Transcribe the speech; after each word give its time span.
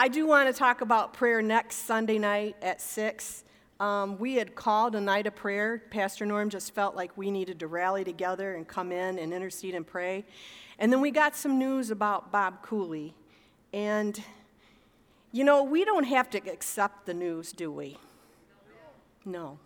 I 0.00 0.08
do 0.08 0.26
want 0.26 0.48
to 0.48 0.58
talk 0.58 0.80
about 0.80 1.12
prayer 1.12 1.42
next 1.42 1.84
Sunday 1.84 2.18
night 2.18 2.56
at 2.62 2.80
6. 2.80 3.44
Um, 3.80 4.18
we 4.18 4.36
had 4.36 4.54
called 4.54 4.94
a 4.94 5.00
night 5.00 5.26
of 5.26 5.36
prayer. 5.36 5.82
Pastor 5.90 6.24
Norm 6.24 6.48
just 6.48 6.74
felt 6.74 6.96
like 6.96 7.14
we 7.18 7.30
needed 7.30 7.60
to 7.60 7.66
rally 7.66 8.02
together 8.02 8.54
and 8.54 8.66
come 8.66 8.92
in 8.92 9.18
and 9.18 9.34
intercede 9.34 9.74
and 9.74 9.86
pray. 9.86 10.24
And 10.78 10.90
then 10.90 11.02
we 11.02 11.10
got 11.10 11.36
some 11.36 11.58
news 11.58 11.90
about 11.90 12.32
Bob 12.32 12.62
Cooley. 12.62 13.14
And, 13.74 14.18
you 15.32 15.44
know, 15.44 15.64
we 15.64 15.84
don't 15.84 16.04
have 16.04 16.30
to 16.30 16.38
accept 16.50 17.04
the 17.04 17.12
news, 17.12 17.52
do 17.52 17.70
we? 17.70 17.98
No. 19.26 19.58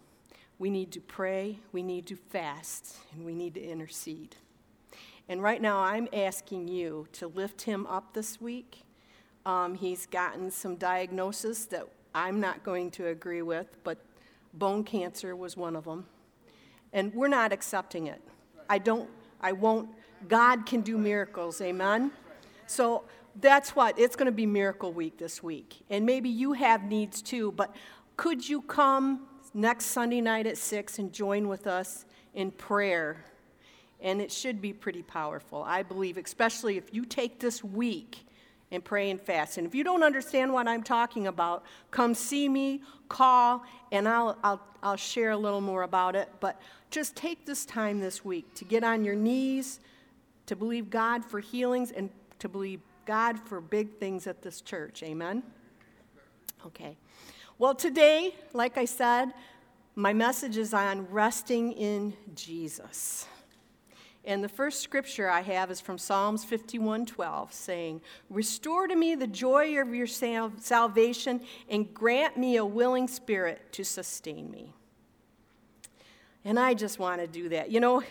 We 0.58 0.68
need 0.68 0.90
to 0.90 1.00
pray, 1.00 1.60
we 1.70 1.84
need 1.84 2.06
to 2.06 2.16
fast, 2.16 2.96
and 3.12 3.24
we 3.24 3.36
need 3.36 3.54
to 3.54 3.62
intercede. 3.62 4.34
And 5.28 5.40
right 5.44 5.62
now, 5.62 5.78
I'm 5.78 6.08
asking 6.12 6.66
you 6.66 7.06
to 7.12 7.28
lift 7.28 7.62
him 7.62 7.86
up 7.86 8.14
this 8.14 8.40
week. 8.40 8.83
Um, 9.46 9.74
he's 9.74 10.06
gotten 10.06 10.50
some 10.50 10.76
diagnosis 10.76 11.66
that 11.66 11.86
I'm 12.14 12.40
not 12.40 12.62
going 12.64 12.90
to 12.92 13.08
agree 13.08 13.42
with, 13.42 13.76
but 13.84 13.98
bone 14.54 14.84
cancer 14.84 15.36
was 15.36 15.56
one 15.56 15.76
of 15.76 15.84
them. 15.84 16.06
And 16.92 17.12
we're 17.12 17.28
not 17.28 17.52
accepting 17.52 18.06
it. 18.06 18.22
I 18.68 18.78
don't, 18.78 19.10
I 19.40 19.52
won't. 19.52 19.90
God 20.28 20.64
can 20.64 20.80
do 20.80 20.96
miracles, 20.96 21.60
amen? 21.60 22.12
So 22.66 23.04
that's 23.40 23.74
what, 23.74 23.98
it's 23.98 24.16
going 24.16 24.26
to 24.26 24.32
be 24.32 24.46
miracle 24.46 24.92
week 24.92 25.18
this 25.18 25.42
week. 25.42 25.82
And 25.90 26.06
maybe 26.06 26.28
you 26.28 26.52
have 26.52 26.84
needs 26.84 27.20
too, 27.20 27.52
but 27.52 27.74
could 28.16 28.48
you 28.48 28.62
come 28.62 29.26
next 29.52 29.86
Sunday 29.86 30.20
night 30.20 30.46
at 30.46 30.56
6 30.56 30.98
and 30.98 31.12
join 31.12 31.48
with 31.48 31.66
us 31.66 32.06
in 32.32 32.52
prayer? 32.52 33.24
And 34.00 34.20
it 34.20 34.30
should 34.30 34.62
be 34.62 34.72
pretty 34.72 35.02
powerful, 35.02 35.62
I 35.62 35.82
believe, 35.82 36.16
especially 36.16 36.76
if 36.76 36.94
you 36.94 37.04
take 37.04 37.40
this 37.40 37.64
week 37.64 38.24
and 38.74 38.84
pray 38.84 39.10
and 39.10 39.20
fast. 39.20 39.58
And 39.58 39.66
if 39.66 39.74
you 39.74 39.84
don't 39.84 40.02
understand 40.02 40.52
what 40.52 40.68
I'm 40.68 40.82
talking 40.82 41.26
about, 41.26 41.64
come 41.90 42.14
see 42.14 42.48
me, 42.48 42.82
call, 43.08 43.64
and 43.92 44.08
I'll, 44.08 44.36
I'll, 44.42 44.60
I'll 44.82 44.96
share 44.96 45.30
a 45.30 45.36
little 45.36 45.60
more 45.60 45.82
about 45.82 46.16
it. 46.16 46.28
But 46.40 46.60
just 46.90 47.16
take 47.16 47.46
this 47.46 47.64
time 47.64 48.00
this 48.00 48.24
week 48.24 48.54
to 48.54 48.64
get 48.64 48.84
on 48.84 49.04
your 49.04 49.14
knees, 49.14 49.80
to 50.46 50.56
believe 50.56 50.90
God 50.90 51.24
for 51.24 51.40
healings, 51.40 51.90
and 51.90 52.10
to 52.38 52.48
believe 52.48 52.80
God 53.06 53.38
for 53.38 53.60
big 53.60 53.98
things 53.98 54.26
at 54.26 54.42
this 54.42 54.60
church. 54.60 55.02
Amen? 55.02 55.42
Okay. 56.66 56.96
Well, 57.58 57.74
today, 57.74 58.34
like 58.52 58.78
I 58.78 58.84
said, 58.84 59.32
my 59.94 60.12
message 60.12 60.56
is 60.56 60.74
on 60.74 61.06
resting 61.10 61.72
in 61.72 62.14
Jesus. 62.34 63.26
And 64.26 64.42
the 64.42 64.48
first 64.48 64.80
scripture 64.80 65.28
I 65.28 65.42
have 65.42 65.70
is 65.70 65.80
from 65.80 65.98
Psalms 65.98 66.44
51:12 66.44 67.52
saying, 67.52 68.00
"Restore 68.30 68.88
to 68.88 68.96
me 68.96 69.14
the 69.14 69.26
joy 69.26 69.78
of 69.78 69.94
your 69.94 70.06
salvation 70.06 71.44
and 71.68 71.92
grant 71.92 72.36
me 72.38 72.56
a 72.56 72.64
willing 72.64 73.06
spirit 73.06 73.70
to 73.72 73.84
sustain 73.84 74.50
me." 74.50 74.72
And 76.44 76.58
I 76.58 76.74
just 76.74 76.98
want 76.98 77.20
to 77.20 77.26
do 77.26 77.50
that. 77.50 77.70
You 77.70 77.80
know, 77.80 78.02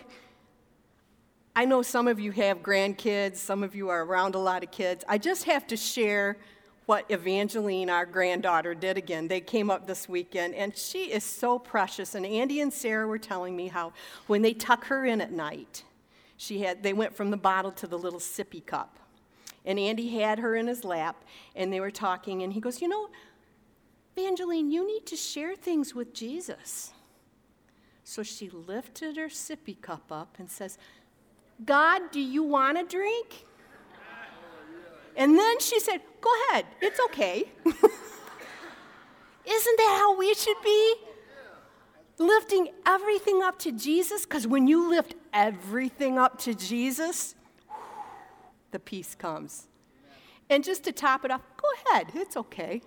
I 1.56 1.64
know 1.64 1.82
some 1.82 2.08
of 2.08 2.18
you 2.18 2.32
have 2.32 2.62
grandkids, 2.62 3.36
some 3.36 3.62
of 3.62 3.74
you 3.74 3.88
are 3.88 4.04
around 4.04 4.34
a 4.34 4.40
lot 4.40 4.62
of 4.62 4.70
kids. 4.70 5.04
I 5.08 5.18
just 5.18 5.44
have 5.44 5.66
to 5.68 5.76
share 5.76 6.36
what 6.86 7.10
Evangeline, 7.10 7.88
our 7.88 8.04
granddaughter, 8.04 8.74
did 8.74 8.98
again. 8.98 9.28
They 9.28 9.40
came 9.40 9.70
up 9.70 9.86
this 9.86 10.08
weekend, 10.08 10.54
and 10.54 10.76
she 10.76 11.12
is 11.12 11.24
so 11.24 11.58
precious. 11.58 12.14
And 12.14 12.26
Andy 12.26 12.60
and 12.60 12.72
Sarah 12.72 13.06
were 13.06 13.18
telling 13.18 13.56
me 13.56 13.68
how 13.68 13.92
when 14.26 14.42
they 14.42 14.52
tuck 14.52 14.84
her 14.86 15.04
in 15.04 15.20
at 15.20 15.32
night, 15.32 15.84
she 16.44 16.60
had, 16.60 16.82
they 16.82 16.92
went 16.92 17.14
from 17.14 17.30
the 17.30 17.36
bottle 17.36 17.72
to 17.72 17.86
the 17.86 17.98
little 17.98 18.20
sippy 18.20 18.64
cup. 18.64 18.98
And 19.64 19.78
Andy 19.78 20.18
had 20.18 20.38
her 20.40 20.54
in 20.54 20.66
his 20.66 20.84
lap, 20.84 21.24
and 21.56 21.72
they 21.72 21.80
were 21.80 21.90
talking, 21.90 22.42
and 22.42 22.52
he 22.52 22.60
goes, 22.60 22.82
You 22.82 22.88
know, 22.88 23.08
Evangeline, 24.16 24.70
you 24.70 24.86
need 24.86 25.06
to 25.06 25.16
share 25.16 25.56
things 25.56 25.94
with 25.94 26.12
Jesus. 26.12 26.92
So 28.04 28.22
she 28.22 28.50
lifted 28.50 29.16
her 29.16 29.28
sippy 29.28 29.80
cup 29.80 30.12
up 30.12 30.36
and 30.38 30.50
says, 30.50 30.76
God, 31.64 32.10
do 32.12 32.20
you 32.20 32.42
want 32.42 32.76
a 32.76 32.84
drink? 32.84 33.46
And 35.16 35.38
then 35.38 35.60
she 35.60 35.80
said, 35.80 36.00
Go 36.20 36.30
ahead, 36.50 36.66
it's 36.80 37.00
okay. 37.06 37.50
Isn't 39.46 39.76
that 39.78 39.98
how 40.00 40.18
we 40.18 40.34
should 40.34 40.56
be? 40.62 40.94
Lifting 42.18 42.68
everything 42.86 43.42
up 43.42 43.58
to 43.60 43.72
Jesus, 43.72 44.24
because 44.24 44.46
when 44.46 44.66
you 44.66 44.88
lift 44.88 45.14
everything 45.32 46.18
up 46.18 46.38
to 46.40 46.54
Jesus, 46.54 47.34
the 48.70 48.78
peace 48.78 49.14
comes. 49.14 49.66
And 50.50 50.62
just 50.62 50.84
to 50.84 50.92
top 50.92 51.24
it 51.24 51.30
off, 51.30 51.42
go 51.56 51.68
ahead, 51.90 52.08
it's 52.14 52.36
okay. 52.36 52.82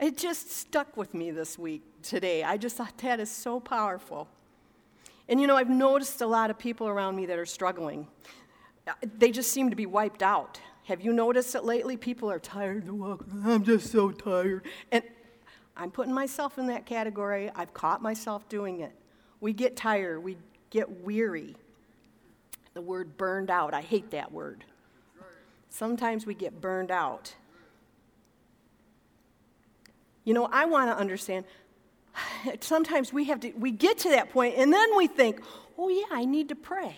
It 0.00 0.16
just 0.16 0.50
stuck 0.50 0.96
with 0.96 1.14
me 1.14 1.30
this 1.30 1.58
week, 1.58 1.82
today. 2.02 2.42
I 2.42 2.56
just 2.56 2.76
thought 2.76 2.98
that 2.98 3.20
is 3.20 3.30
so 3.30 3.60
powerful. 3.60 4.28
And 5.28 5.40
you 5.40 5.46
know, 5.46 5.56
I've 5.56 5.70
noticed 5.70 6.20
a 6.20 6.26
lot 6.26 6.50
of 6.50 6.58
people 6.58 6.88
around 6.88 7.16
me 7.16 7.26
that 7.26 7.38
are 7.38 7.46
struggling. 7.46 8.08
They 9.18 9.30
just 9.30 9.50
seem 9.50 9.70
to 9.70 9.76
be 9.76 9.86
wiped 9.86 10.22
out. 10.22 10.60
Have 10.84 11.00
you 11.00 11.14
noticed 11.14 11.54
it 11.54 11.64
lately? 11.64 11.96
People 11.96 12.30
are 12.30 12.38
tired 12.38 12.84
to 12.86 12.94
walk. 12.94 13.24
I'm 13.44 13.64
just 13.64 13.90
so 13.90 14.10
tired. 14.10 14.66
And 14.92 15.02
I'm 15.76 15.90
putting 15.90 16.14
myself 16.14 16.58
in 16.58 16.66
that 16.68 16.86
category. 16.86 17.50
I've 17.54 17.74
caught 17.74 18.00
myself 18.00 18.48
doing 18.48 18.80
it. 18.80 18.92
We 19.40 19.52
get 19.52 19.76
tired, 19.76 20.22
we 20.22 20.36
get 20.70 21.02
weary. 21.02 21.56
The 22.74 22.80
word 22.80 23.16
burned 23.16 23.50
out, 23.50 23.74
I 23.74 23.82
hate 23.82 24.10
that 24.10 24.32
word. 24.32 24.64
Sometimes 25.68 26.24
we 26.26 26.34
get 26.34 26.60
burned 26.60 26.90
out. 26.90 27.34
You 30.24 30.32
know, 30.34 30.48
I 30.50 30.64
want 30.64 30.90
to 30.90 30.96
understand. 30.96 31.44
Sometimes 32.60 33.12
we 33.12 33.24
have 33.24 33.40
to, 33.40 33.52
we 33.52 33.70
get 33.70 33.98
to 33.98 34.10
that 34.10 34.30
point 34.30 34.54
and 34.56 34.72
then 34.72 34.96
we 34.96 35.06
think, 35.06 35.40
oh, 35.76 35.88
yeah, 35.88 36.06
I 36.10 36.24
need 36.24 36.48
to 36.50 36.54
pray. 36.54 36.96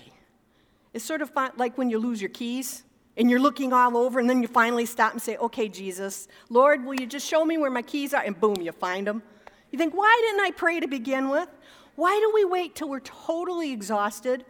It's 0.92 1.04
sort 1.04 1.22
of 1.22 1.30
like 1.56 1.76
when 1.76 1.90
you 1.90 1.98
lose 1.98 2.20
your 2.22 2.30
keys 2.30 2.84
and 3.16 3.30
you're 3.30 3.40
looking 3.40 3.72
all 3.72 3.96
over, 3.96 4.20
and 4.20 4.28
then 4.28 4.42
you 4.42 4.48
finally 4.48 4.86
stop 4.86 5.12
and 5.12 5.22
say, 5.22 5.36
Okay, 5.38 5.68
Jesus, 5.68 6.28
Lord, 6.50 6.84
will 6.84 6.94
you 6.94 7.06
just 7.06 7.26
show 7.26 7.44
me 7.44 7.58
where 7.58 7.70
my 7.70 7.82
keys 7.82 8.12
are? 8.12 8.22
And 8.22 8.38
boom, 8.38 8.60
you 8.60 8.72
find 8.72 9.06
them. 9.06 9.22
You 9.70 9.78
think, 9.78 9.94
Why 9.94 10.20
didn't 10.26 10.44
I 10.44 10.50
pray 10.50 10.80
to 10.80 10.88
begin 10.88 11.28
with? 11.28 11.48
Why 11.96 12.18
do 12.20 12.30
we 12.34 12.44
wait 12.44 12.74
till 12.74 12.88
we're 12.88 13.00
totally 13.00 13.72
exhausted 13.72 14.44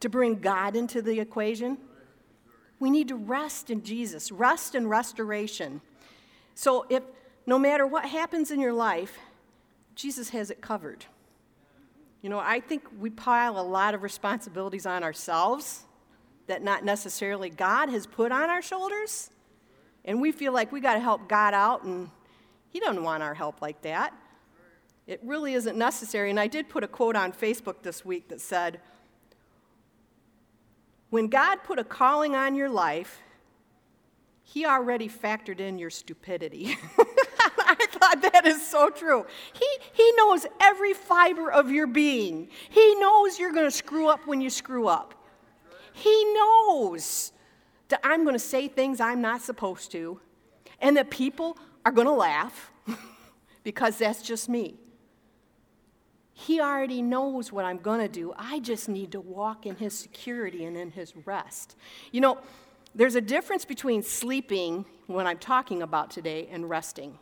to 0.00 0.08
bring 0.08 0.40
God 0.40 0.74
into 0.74 1.00
the 1.00 1.20
equation? 1.20 1.78
We 2.80 2.90
need 2.90 3.08
to 3.08 3.16
rest 3.16 3.70
in 3.70 3.82
Jesus, 3.84 4.32
rest 4.32 4.74
and 4.74 4.90
restoration. 4.90 5.80
So, 6.54 6.86
if 6.88 7.02
no 7.46 7.58
matter 7.58 7.86
what 7.86 8.06
happens 8.06 8.50
in 8.50 8.58
your 8.60 8.72
life, 8.72 9.18
Jesus 9.94 10.30
has 10.30 10.50
it 10.50 10.60
covered. 10.60 11.04
You 12.22 12.28
know, 12.28 12.38
I 12.38 12.60
think 12.60 12.84
we 12.98 13.10
pile 13.10 13.58
a 13.58 13.62
lot 13.62 13.94
of 13.94 14.02
responsibilities 14.02 14.84
on 14.84 15.02
ourselves 15.02 15.84
that 16.50 16.64
not 16.64 16.84
necessarily 16.84 17.48
God 17.48 17.90
has 17.90 18.08
put 18.08 18.32
on 18.32 18.50
our 18.50 18.60
shoulders. 18.60 19.30
And 20.04 20.20
we 20.20 20.32
feel 20.32 20.52
like 20.52 20.72
we 20.72 20.80
got 20.80 20.94
to 20.94 21.00
help 21.00 21.28
God 21.28 21.54
out, 21.54 21.84
and 21.84 22.10
He 22.70 22.80
doesn't 22.80 23.04
want 23.04 23.22
our 23.22 23.34
help 23.34 23.62
like 23.62 23.82
that. 23.82 24.12
It 25.06 25.20
really 25.24 25.54
isn't 25.54 25.78
necessary. 25.78 26.28
And 26.28 26.40
I 26.40 26.48
did 26.48 26.68
put 26.68 26.82
a 26.82 26.88
quote 26.88 27.14
on 27.14 27.32
Facebook 27.32 27.82
this 27.82 28.04
week 28.04 28.28
that 28.28 28.40
said, 28.40 28.80
When 31.10 31.28
God 31.28 31.58
put 31.62 31.78
a 31.78 31.84
calling 31.84 32.34
on 32.34 32.56
your 32.56 32.68
life, 32.68 33.20
He 34.42 34.66
already 34.66 35.08
factored 35.08 35.60
in 35.60 35.78
your 35.78 35.90
stupidity. 35.90 36.76
I 36.98 37.86
thought 37.92 38.22
that 38.32 38.44
is 38.44 38.66
so 38.66 38.90
true. 38.90 39.24
He, 39.52 39.66
he 39.92 40.12
knows 40.16 40.46
every 40.60 40.94
fiber 40.94 41.52
of 41.52 41.70
your 41.70 41.86
being. 41.86 42.48
He 42.70 42.96
knows 42.96 43.38
you're 43.38 43.52
going 43.52 43.66
to 43.66 43.76
screw 43.76 44.08
up 44.08 44.26
when 44.26 44.40
you 44.40 44.50
screw 44.50 44.88
up. 44.88 45.14
He 46.00 46.32
knows 46.32 47.32
that 47.88 48.00
I'm 48.02 48.22
going 48.22 48.34
to 48.34 48.38
say 48.38 48.68
things 48.68 49.00
I'm 49.00 49.20
not 49.20 49.42
supposed 49.42 49.92
to, 49.92 50.18
and 50.80 50.96
that 50.96 51.10
people 51.10 51.58
are 51.84 51.92
going 51.92 52.06
to 52.06 52.12
laugh 52.12 52.70
because 53.64 53.98
that's 53.98 54.22
just 54.22 54.48
me. 54.48 54.76
He 56.32 56.58
already 56.58 57.02
knows 57.02 57.52
what 57.52 57.66
I'm 57.66 57.76
going 57.76 58.00
to 58.00 58.08
do. 58.08 58.32
I 58.38 58.60
just 58.60 58.88
need 58.88 59.12
to 59.12 59.20
walk 59.20 59.66
in 59.66 59.76
His 59.76 59.92
security 59.98 60.64
and 60.64 60.74
in 60.74 60.90
His 60.90 61.14
rest. 61.26 61.76
You 62.12 62.22
know, 62.22 62.38
there's 62.94 63.14
a 63.14 63.20
difference 63.20 63.66
between 63.66 64.02
sleeping, 64.02 64.86
when 65.06 65.26
I'm 65.26 65.38
talking 65.38 65.82
about 65.82 66.10
today, 66.10 66.48
and 66.50 66.70
resting. 66.70 67.18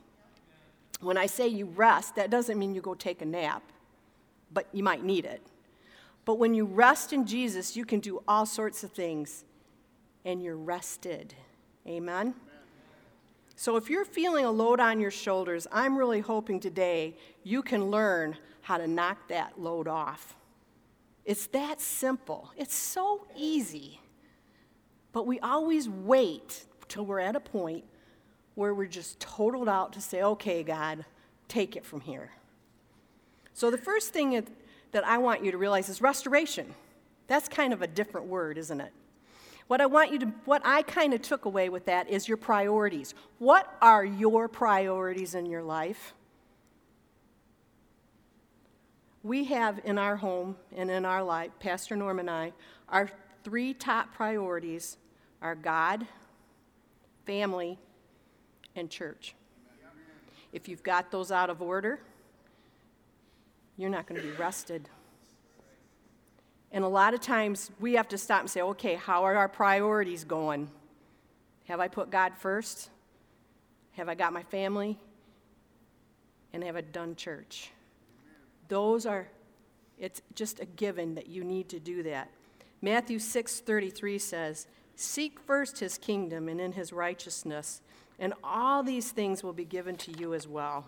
When 1.00 1.16
I 1.16 1.26
say 1.26 1.48
you 1.48 1.66
rest, 1.66 2.14
that 2.14 2.30
doesn't 2.30 2.56
mean 2.56 2.76
you 2.76 2.80
go 2.80 2.94
take 2.94 3.22
a 3.22 3.26
nap, 3.26 3.64
but 4.52 4.68
you 4.72 4.84
might 4.84 5.02
need 5.02 5.24
it. 5.24 5.42
But 6.28 6.38
when 6.38 6.52
you 6.52 6.66
rest 6.66 7.14
in 7.14 7.24
Jesus, 7.24 7.74
you 7.74 7.86
can 7.86 8.00
do 8.00 8.22
all 8.28 8.44
sorts 8.44 8.84
of 8.84 8.92
things 8.92 9.46
and 10.26 10.42
you're 10.42 10.58
rested. 10.58 11.32
Amen? 11.86 12.34
So 13.56 13.76
if 13.76 13.88
you're 13.88 14.04
feeling 14.04 14.44
a 14.44 14.50
load 14.50 14.78
on 14.78 15.00
your 15.00 15.10
shoulders, 15.10 15.66
I'm 15.72 15.96
really 15.96 16.20
hoping 16.20 16.60
today 16.60 17.16
you 17.44 17.62
can 17.62 17.90
learn 17.90 18.36
how 18.60 18.76
to 18.76 18.86
knock 18.86 19.28
that 19.28 19.58
load 19.58 19.88
off. 19.88 20.36
It's 21.24 21.46
that 21.46 21.80
simple. 21.80 22.52
It's 22.58 22.74
so 22.74 23.26
easy. 23.34 23.98
But 25.12 25.26
we 25.26 25.40
always 25.40 25.88
wait 25.88 26.66
till 26.88 27.06
we're 27.06 27.20
at 27.20 27.36
a 27.36 27.40
point 27.40 27.84
where 28.54 28.74
we're 28.74 28.84
just 28.84 29.18
totaled 29.18 29.66
out 29.66 29.94
to 29.94 30.02
say, 30.02 30.22
okay, 30.22 30.62
God, 30.62 31.06
take 31.48 31.74
it 31.74 31.86
from 31.86 32.02
here. 32.02 32.32
So 33.54 33.70
the 33.70 33.78
first 33.78 34.12
thing 34.12 34.34
that 34.92 35.06
I 35.06 35.18
want 35.18 35.44
you 35.44 35.50
to 35.50 35.58
realize 35.58 35.88
is 35.88 36.00
restoration. 36.00 36.74
That's 37.26 37.48
kind 37.48 37.72
of 37.72 37.82
a 37.82 37.86
different 37.86 38.26
word, 38.26 38.58
isn't 38.58 38.80
it? 38.80 38.92
What 39.66 39.82
I 39.82 39.86
want 39.86 40.12
you 40.12 40.18
to, 40.20 40.26
what 40.46 40.62
I 40.64 40.80
kind 40.82 41.12
of 41.12 41.20
took 41.20 41.44
away 41.44 41.68
with 41.68 41.84
that 41.84 42.08
is 42.08 42.26
your 42.26 42.38
priorities. 42.38 43.14
What 43.38 43.70
are 43.82 44.04
your 44.04 44.48
priorities 44.48 45.34
in 45.34 45.44
your 45.44 45.62
life? 45.62 46.14
We 49.22 49.44
have 49.44 49.80
in 49.84 49.98
our 49.98 50.16
home 50.16 50.56
and 50.74 50.90
in 50.90 51.04
our 51.04 51.22
life, 51.22 51.50
Pastor 51.60 51.96
Norm 51.96 52.18
and 52.18 52.30
I, 52.30 52.52
our 52.88 53.10
three 53.44 53.74
top 53.74 54.14
priorities 54.14 54.96
are 55.42 55.54
God, 55.54 56.06
family, 57.26 57.78
and 58.74 58.88
church. 58.88 59.34
If 60.50 60.66
you've 60.66 60.82
got 60.82 61.10
those 61.10 61.30
out 61.30 61.50
of 61.50 61.60
order, 61.60 62.00
you're 63.78 63.88
not 63.88 64.06
going 64.06 64.20
to 64.20 64.26
be 64.26 64.34
rested. 64.34 64.90
And 66.70 66.84
a 66.84 66.88
lot 66.88 67.14
of 67.14 67.20
times 67.20 67.70
we 67.80 67.94
have 67.94 68.08
to 68.08 68.18
stop 68.18 68.40
and 68.40 68.50
say, 68.50 68.60
okay, 68.60 68.96
how 68.96 69.24
are 69.24 69.36
our 69.36 69.48
priorities 69.48 70.24
going? 70.24 70.68
Have 71.64 71.80
I 71.80 71.88
put 71.88 72.10
God 72.10 72.32
first? 72.38 72.90
Have 73.92 74.08
I 74.08 74.14
got 74.14 74.32
my 74.32 74.42
family? 74.42 74.98
And 76.52 76.62
have 76.64 76.76
I 76.76 76.82
done 76.82 77.14
church? 77.16 77.70
Those 78.68 79.06
are, 79.06 79.28
it's 79.98 80.20
just 80.34 80.60
a 80.60 80.66
given 80.66 81.14
that 81.14 81.28
you 81.28 81.44
need 81.44 81.68
to 81.70 81.80
do 81.80 82.02
that. 82.02 82.30
Matthew 82.82 83.18
6:33 83.18 84.18
says, 84.18 84.66
"Seek 84.94 85.40
first 85.40 85.80
his 85.80 85.98
kingdom 85.98 86.48
and 86.48 86.60
in 86.60 86.72
his 86.72 86.92
righteousness, 86.92 87.80
and 88.18 88.34
all 88.44 88.82
these 88.82 89.10
things 89.10 89.42
will 89.42 89.52
be 89.52 89.64
given 89.64 89.96
to 89.96 90.12
you 90.12 90.32
as 90.32 90.46
well." 90.46 90.84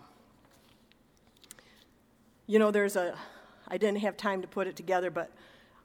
You 2.51 2.59
know, 2.59 2.69
there's 2.69 2.97
a 2.97 3.17
I 3.69 3.77
didn't 3.77 3.99
have 3.99 4.17
time 4.17 4.41
to 4.41 4.47
put 4.47 4.67
it 4.67 4.75
together, 4.75 5.09
but 5.09 5.31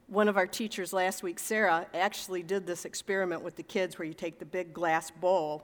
one 0.09 0.27
of 0.27 0.37
our 0.37 0.49
teachers 0.49 0.93
last 0.93 1.23
week, 1.23 1.39
Sarah, 1.39 1.87
actually 1.95 2.43
did 2.43 2.67
this 2.67 2.85
experiment 2.85 3.43
with 3.43 3.55
the 3.55 3.63
kids 3.63 4.01
where 4.01 4.09
you 4.09 4.13
take 4.13 4.41
the 4.41 4.45
big 4.45 4.75
glass 4.75 5.13
bowl 5.13 5.63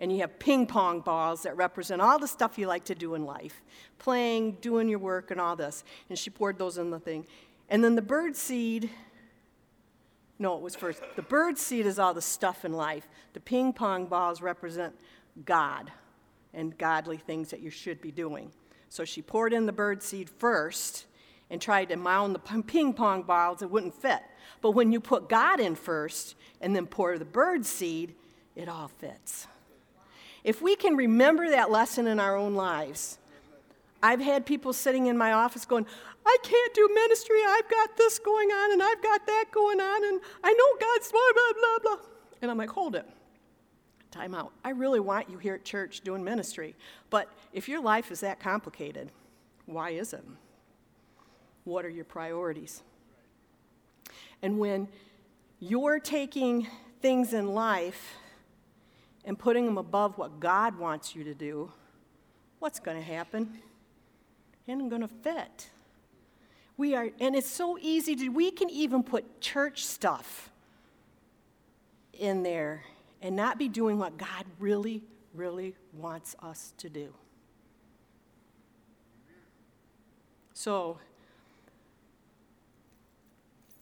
and 0.00 0.10
you 0.10 0.18
have 0.18 0.40
ping 0.40 0.66
pong 0.66 0.98
balls 0.98 1.44
that 1.44 1.56
represent 1.56 2.02
all 2.02 2.18
the 2.18 2.26
stuff 2.26 2.58
you 2.58 2.66
like 2.66 2.82
to 2.86 2.96
do 2.96 3.14
in 3.14 3.24
life 3.24 3.62
playing, 4.00 4.56
doing 4.60 4.88
your 4.88 4.98
work, 4.98 5.30
and 5.30 5.40
all 5.40 5.54
this. 5.54 5.84
And 6.08 6.18
she 6.18 6.28
poured 6.28 6.58
those 6.58 6.76
in 6.76 6.90
the 6.90 6.98
thing. 6.98 7.24
And 7.68 7.84
then 7.84 7.94
the 7.94 8.02
bird 8.02 8.34
seed 8.34 8.90
no, 10.40 10.56
it 10.56 10.60
was 10.60 10.74
first. 10.74 11.00
The 11.14 11.22
bird 11.22 11.56
seed 11.56 11.86
is 11.86 12.00
all 12.00 12.14
the 12.14 12.20
stuff 12.20 12.64
in 12.64 12.72
life. 12.72 13.06
The 13.32 13.38
ping 13.38 13.72
pong 13.72 14.06
balls 14.06 14.42
represent 14.42 14.92
God 15.44 15.92
and 16.52 16.76
godly 16.76 17.18
things 17.18 17.50
that 17.50 17.60
you 17.60 17.70
should 17.70 18.00
be 18.00 18.10
doing. 18.10 18.50
So 18.92 19.06
she 19.06 19.22
poured 19.22 19.54
in 19.54 19.64
the 19.64 19.72
bird 19.72 20.02
seed 20.02 20.28
first, 20.28 21.06
and 21.48 21.62
tried 21.62 21.88
to 21.88 21.96
mound 21.96 22.34
the 22.34 22.62
ping 22.62 22.92
pong 22.92 23.22
balls, 23.22 23.62
it 23.62 23.70
wouldn't 23.70 23.94
fit. 23.94 24.20
But 24.60 24.72
when 24.72 24.92
you 24.92 25.00
put 25.00 25.30
God 25.30 25.60
in 25.60 25.76
first 25.76 26.34
and 26.60 26.76
then 26.76 26.86
pour 26.86 27.16
the 27.16 27.24
bird 27.24 27.64
seed, 27.64 28.14
it 28.54 28.68
all 28.68 28.88
fits. 28.88 29.46
If 30.44 30.60
we 30.60 30.76
can 30.76 30.94
remember 30.94 31.48
that 31.48 31.70
lesson 31.70 32.06
in 32.06 32.20
our 32.20 32.36
own 32.36 32.54
lives, 32.54 33.16
I've 34.02 34.20
had 34.20 34.44
people 34.44 34.74
sitting 34.74 35.06
in 35.06 35.16
my 35.16 35.32
office 35.32 35.64
going, 35.64 35.86
I 36.26 36.36
can't 36.42 36.74
do 36.74 36.90
ministry. 36.92 37.38
I've 37.48 37.70
got 37.70 37.96
this 37.96 38.18
going 38.18 38.50
on 38.50 38.72
and 38.74 38.82
I've 38.82 39.02
got 39.02 39.26
that 39.26 39.46
going 39.52 39.80
on 39.80 40.04
and 40.04 40.20
I 40.44 40.52
know 40.52 40.86
God's 40.86 41.10
blah, 41.10 41.20
blah, 41.32 41.52
blah, 41.60 41.96
blah. 41.96 42.06
And 42.42 42.50
I'm 42.50 42.58
like, 42.58 42.68
hold 42.68 42.94
it. 42.94 43.08
Time 44.12 44.34
out. 44.34 44.52
I 44.62 44.70
really 44.70 45.00
want 45.00 45.30
you 45.30 45.38
here 45.38 45.54
at 45.54 45.64
church 45.64 46.02
doing 46.02 46.22
ministry. 46.22 46.76
But 47.08 47.28
if 47.54 47.66
your 47.66 47.80
life 47.80 48.12
is 48.12 48.20
that 48.20 48.38
complicated, 48.38 49.10
why 49.64 49.90
is 49.90 50.12
it? 50.12 50.22
What 51.64 51.86
are 51.86 51.90
your 51.90 52.04
priorities? 52.04 52.82
And 54.42 54.58
when 54.58 54.88
you're 55.60 55.98
taking 55.98 56.66
things 57.00 57.32
in 57.32 57.54
life 57.54 58.16
and 59.24 59.38
putting 59.38 59.64
them 59.64 59.78
above 59.78 60.18
what 60.18 60.40
God 60.40 60.78
wants 60.78 61.16
you 61.16 61.24
to 61.24 61.34
do, 61.34 61.72
what's 62.58 62.80
going 62.80 62.98
to 62.98 63.02
happen? 63.02 63.62
It 64.66 64.72
ain't 64.72 64.90
going 64.90 65.00
to 65.00 65.08
fit. 65.08 65.70
We 66.76 66.94
are, 66.94 67.08
and 67.18 67.34
it's 67.34 67.50
so 67.50 67.78
easy 67.80 68.14
to, 68.16 68.28
we 68.28 68.50
can 68.50 68.68
even 68.68 69.02
put 69.02 69.40
church 69.40 69.86
stuff 69.86 70.50
in 72.12 72.42
there 72.42 72.82
and 73.22 73.36
not 73.36 73.58
be 73.58 73.68
doing 73.68 73.98
what 73.98 74.18
God 74.18 74.44
really, 74.58 75.02
really 75.32 75.74
wants 75.94 76.36
us 76.42 76.74
to 76.78 76.90
do. 76.90 77.14
So, 80.52 80.98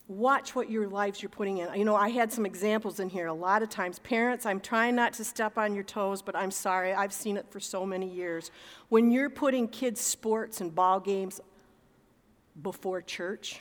watch 0.06 0.54
what 0.54 0.70
your 0.70 0.88
lives 0.88 1.22
you're 1.22 1.30
putting 1.30 1.58
in. 1.58 1.72
You 1.74 1.84
know, 1.84 1.96
I 1.96 2.10
had 2.10 2.32
some 2.32 2.44
examples 2.44 3.00
in 3.00 3.08
here. 3.08 3.26
A 3.26 3.32
lot 3.32 3.62
of 3.62 3.70
times, 3.70 3.98
parents, 4.00 4.44
I'm 4.44 4.60
trying 4.60 4.94
not 4.94 5.14
to 5.14 5.24
step 5.24 5.56
on 5.56 5.74
your 5.74 5.84
toes, 5.84 6.20
but 6.20 6.36
I'm 6.36 6.50
sorry. 6.50 6.92
I've 6.92 7.12
seen 7.12 7.36
it 7.36 7.46
for 7.50 7.60
so 7.60 7.86
many 7.86 8.08
years. 8.08 8.50
When 8.88 9.10
you're 9.10 9.30
putting 9.30 9.68
kids' 9.68 10.00
sports 10.00 10.60
and 10.60 10.74
ball 10.74 11.00
games 11.00 11.40
before 12.60 13.00
church, 13.00 13.60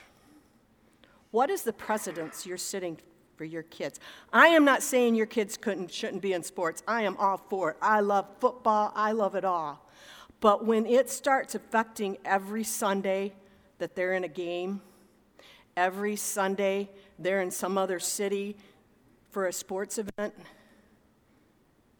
what 1.31 1.49
is 1.49 1.61
the 1.61 1.73
precedence 1.73 2.45
you're 2.45 2.57
setting 2.57 2.97
for 3.39 3.45
your 3.45 3.63
kids? 3.63 4.01
I 4.33 4.47
am 4.47 4.65
not 4.65 4.83
saying 4.83 5.15
your 5.15 5.25
kids 5.25 5.55
couldn't 5.55 5.93
shouldn't 5.93 6.21
be 6.21 6.33
in 6.33 6.43
sports. 6.43 6.83
I 6.85 7.03
am 7.03 7.15
all 7.15 7.37
for 7.37 7.71
it. 7.71 7.77
I 7.81 8.01
love 8.01 8.27
football. 8.41 8.91
I 8.97 9.13
love 9.13 9.33
it 9.33 9.45
all. 9.45 9.89
But 10.41 10.65
when 10.65 10.85
it 10.85 11.09
starts 11.09 11.55
affecting 11.55 12.17
every 12.25 12.65
Sunday 12.65 13.31
that 13.77 13.95
they're 13.95 14.13
in 14.13 14.25
a 14.25 14.27
game, 14.27 14.81
every 15.77 16.17
Sunday 16.17 16.89
they're 17.17 17.39
in 17.39 17.49
some 17.49 17.77
other 17.77 17.97
city 17.97 18.57
for 19.29 19.47
a 19.47 19.53
sports 19.53 19.97
event. 19.97 20.33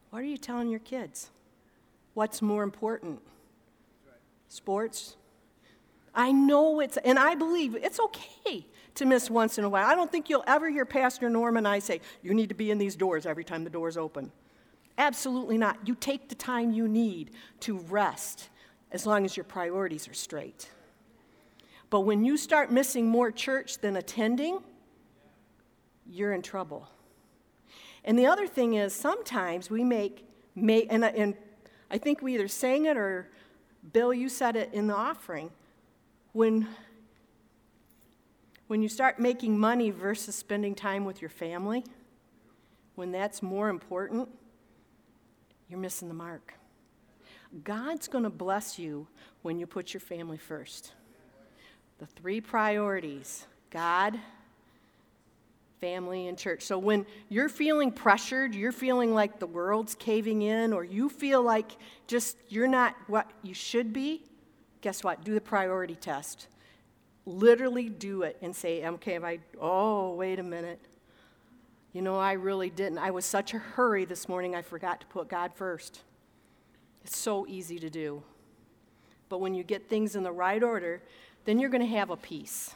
What 0.10 0.20
are 0.20 0.26
you 0.26 0.38
telling 0.38 0.70
your 0.70 0.82
kids? 0.82 1.30
What's 2.16 2.42
more 2.42 2.64
important? 2.64 3.22
Sports? 4.50 5.16
I 6.20 6.34
know 6.34 6.82
it's, 6.82 6.98
and 6.98 7.18
I 7.18 7.34
believe 7.34 7.76
it's 7.76 7.98
okay 7.98 8.66
to 8.96 9.06
miss 9.06 9.30
once 9.30 9.58
in 9.58 9.64
a 9.64 9.70
while. 9.70 9.88
I 9.88 9.96
don't 9.96 10.12
think 10.12 10.30
you'll 10.30 10.44
ever 10.48 10.70
hear 10.70 10.84
Pastor 10.84 11.30
Norm 11.30 11.56
and 11.56 11.66
I 11.66 11.80
say, 11.80 12.02
You 12.22 12.34
need 12.34 12.50
to 12.50 12.56
be 12.56 12.72
in 12.72 12.78
these 12.78 12.98
doors 12.98 13.26
every 13.26 13.46
time 13.46 13.64
the 13.64 13.70
doors 13.70 13.96
open. 13.96 14.34
Absolutely 14.98 15.58
not. 15.58 15.78
You 15.88 15.96
take 15.96 16.28
the 16.28 16.36
time 16.36 16.74
you 16.74 16.90
need 16.90 17.32
to 17.62 17.78
rest 17.78 18.50
as 18.92 19.06
long 19.06 19.24
as 19.24 19.38
your 19.38 19.46
priorities 19.46 20.10
are 20.10 20.14
straight. 20.14 20.70
But 21.90 22.02
when 22.02 22.26
you 22.26 22.36
start 22.36 22.70
missing 22.70 23.08
more 23.08 23.32
church 23.32 23.78
than 23.78 23.96
attending, 23.96 24.60
you're 26.06 26.34
in 26.34 26.42
trouble. 26.42 26.90
And 28.04 28.20
the 28.20 28.26
other 28.26 28.46
thing 28.46 28.74
is, 28.74 28.94
sometimes 28.94 29.70
we 29.70 29.86
make, 29.86 30.28
make 30.54 30.88
and, 30.90 31.06
and 31.06 31.36
I 31.90 31.98
think 31.98 32.22
we 32.22 32.34
either 32.34 32.50
sang 32.50 32.88
it 32.88 32.98
or 32.98 33.30
Bill, 33.94 34.14
you 34.14 34.28
said 34.28 34.58
it 34.58 34.74
in 34.74 34.88
the 34.88 34.96
offering. 34.96 35.52
When, 36.34 36.68
when 38.68 38.82
you 38.82 38.90
start 38.90 39.20
making 39.20 39.58
money 39.58 39.90
versus 39.90 40.36
spending 40.36 40.76
time 40.76 41.06
with 41.06 41.22
your 41.22 41.30
family, 41.30 41.84
when 42.96 43.12
that's 43.12 43.42
more 43.42 43.70
important, 43.70 44.30
you're 45.70 45.80
missing 45.80 46.08
the 46.08 46.14
mark. 46.14 46.54
God's 47.64 48.08
going 48.08 48.26
to 48.26 48.30
bless 48.30 48.78
you 48.78 49.08
when 49.42 49.58
you 49.60 49.66
put 49.66 49.94
your 49.94 50.02
family 50.02 50.38
first 50.38 50.94
the 52.00 52.06
three 52.06 52.40
priorities 52.42 53.46
God, 53.70 54.20
family, 55.80 56.28
and 56.28 56.38
church. 56.38 56.64
So 56.64 56.80
when 56.80 57.06
you're 57.30 57.50
feeling 57.50 57.92
pressured, 57.92 58.56
you're 58.56 58.72
feeling 58.72 59.14
like 59.14 59.40
the 59.40 59.46
world's 59.48 59.94
caving 59.96 60.42
in, 60.42 60.74
or 60.74 60.84
you 60.84 61.08
feel 61.10 61.44
like 61.44 61.72
just 62.08 62.38
you're 62.48 62.68
not 62.68 62.96
what 63.08 63.30
you 63.44 63.54
should 63.54 63.94
be, 63.94 64.24
guess 64.82 65.04
what? 65.04 65.24
Do 65.24 65.34
the 65.34 65.42
priority 65.42 65.96
test. 65.96 66.48
Literally 67.26 67.90
do 67.90 68.24
it 68.24 68.38
and 68.42 68.56
say, 68.56 68.86
okay, 68.86 69.16
if 69.16 69.24
I, 69.24 69.40
oh, 69.60 70.16
wait 70.16 70.40
a 70.40 70.44
minute. 70.44 70.80
You 71.94 72.02
know, 72.02 72.18
I 72.18 72.34
really 72.34 72.70
didn't. 72.70 73.00
I 73.00 73.12
was 73.12 73.26
such 73.26 73.54
a 73.54 73.58
hurry 73.58 74.06
this 74.06 74.30
morning, 74.30 74.56
I 74.56 74.62
forgot 74.62 75.02
to 75.02 75.08
put 75.08 75.28
God 75.28 75.52
first. 75.56 76.02
It's 77.04 77.18
so 77.18 77.48
easy 77.48 77.80
to 77.80 77.90
do. 77.90 78.24
But 79.28 79.42
when 79.42 79.54
you 79.54 79.64
get 79.64 79.90
things 79.90 80.16
in 80.16 80.24
the 80.24 80.32
right 80.32 80.62
order, 80.62 81.02
then 81.46 81.60
you're 81.60 81.70
going 81.70 81.82
to 81.82 81.98
have 81.98 82.10
a 82.10 82.18
peace. 82.18 82.76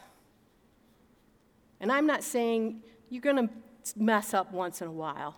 And 1.80 1.92
I'm 1.92 2.06
not 2.06 2.22
saying 2.22 2.82
you're 3.10 3.22
going 3.22 3.48
to 3.48 3.54
mess 3.96 4.34
up 4.34 4.52
once 4.52 4.80
in 4.80 4.88
a 4.88 4.92
while 4.92 5.36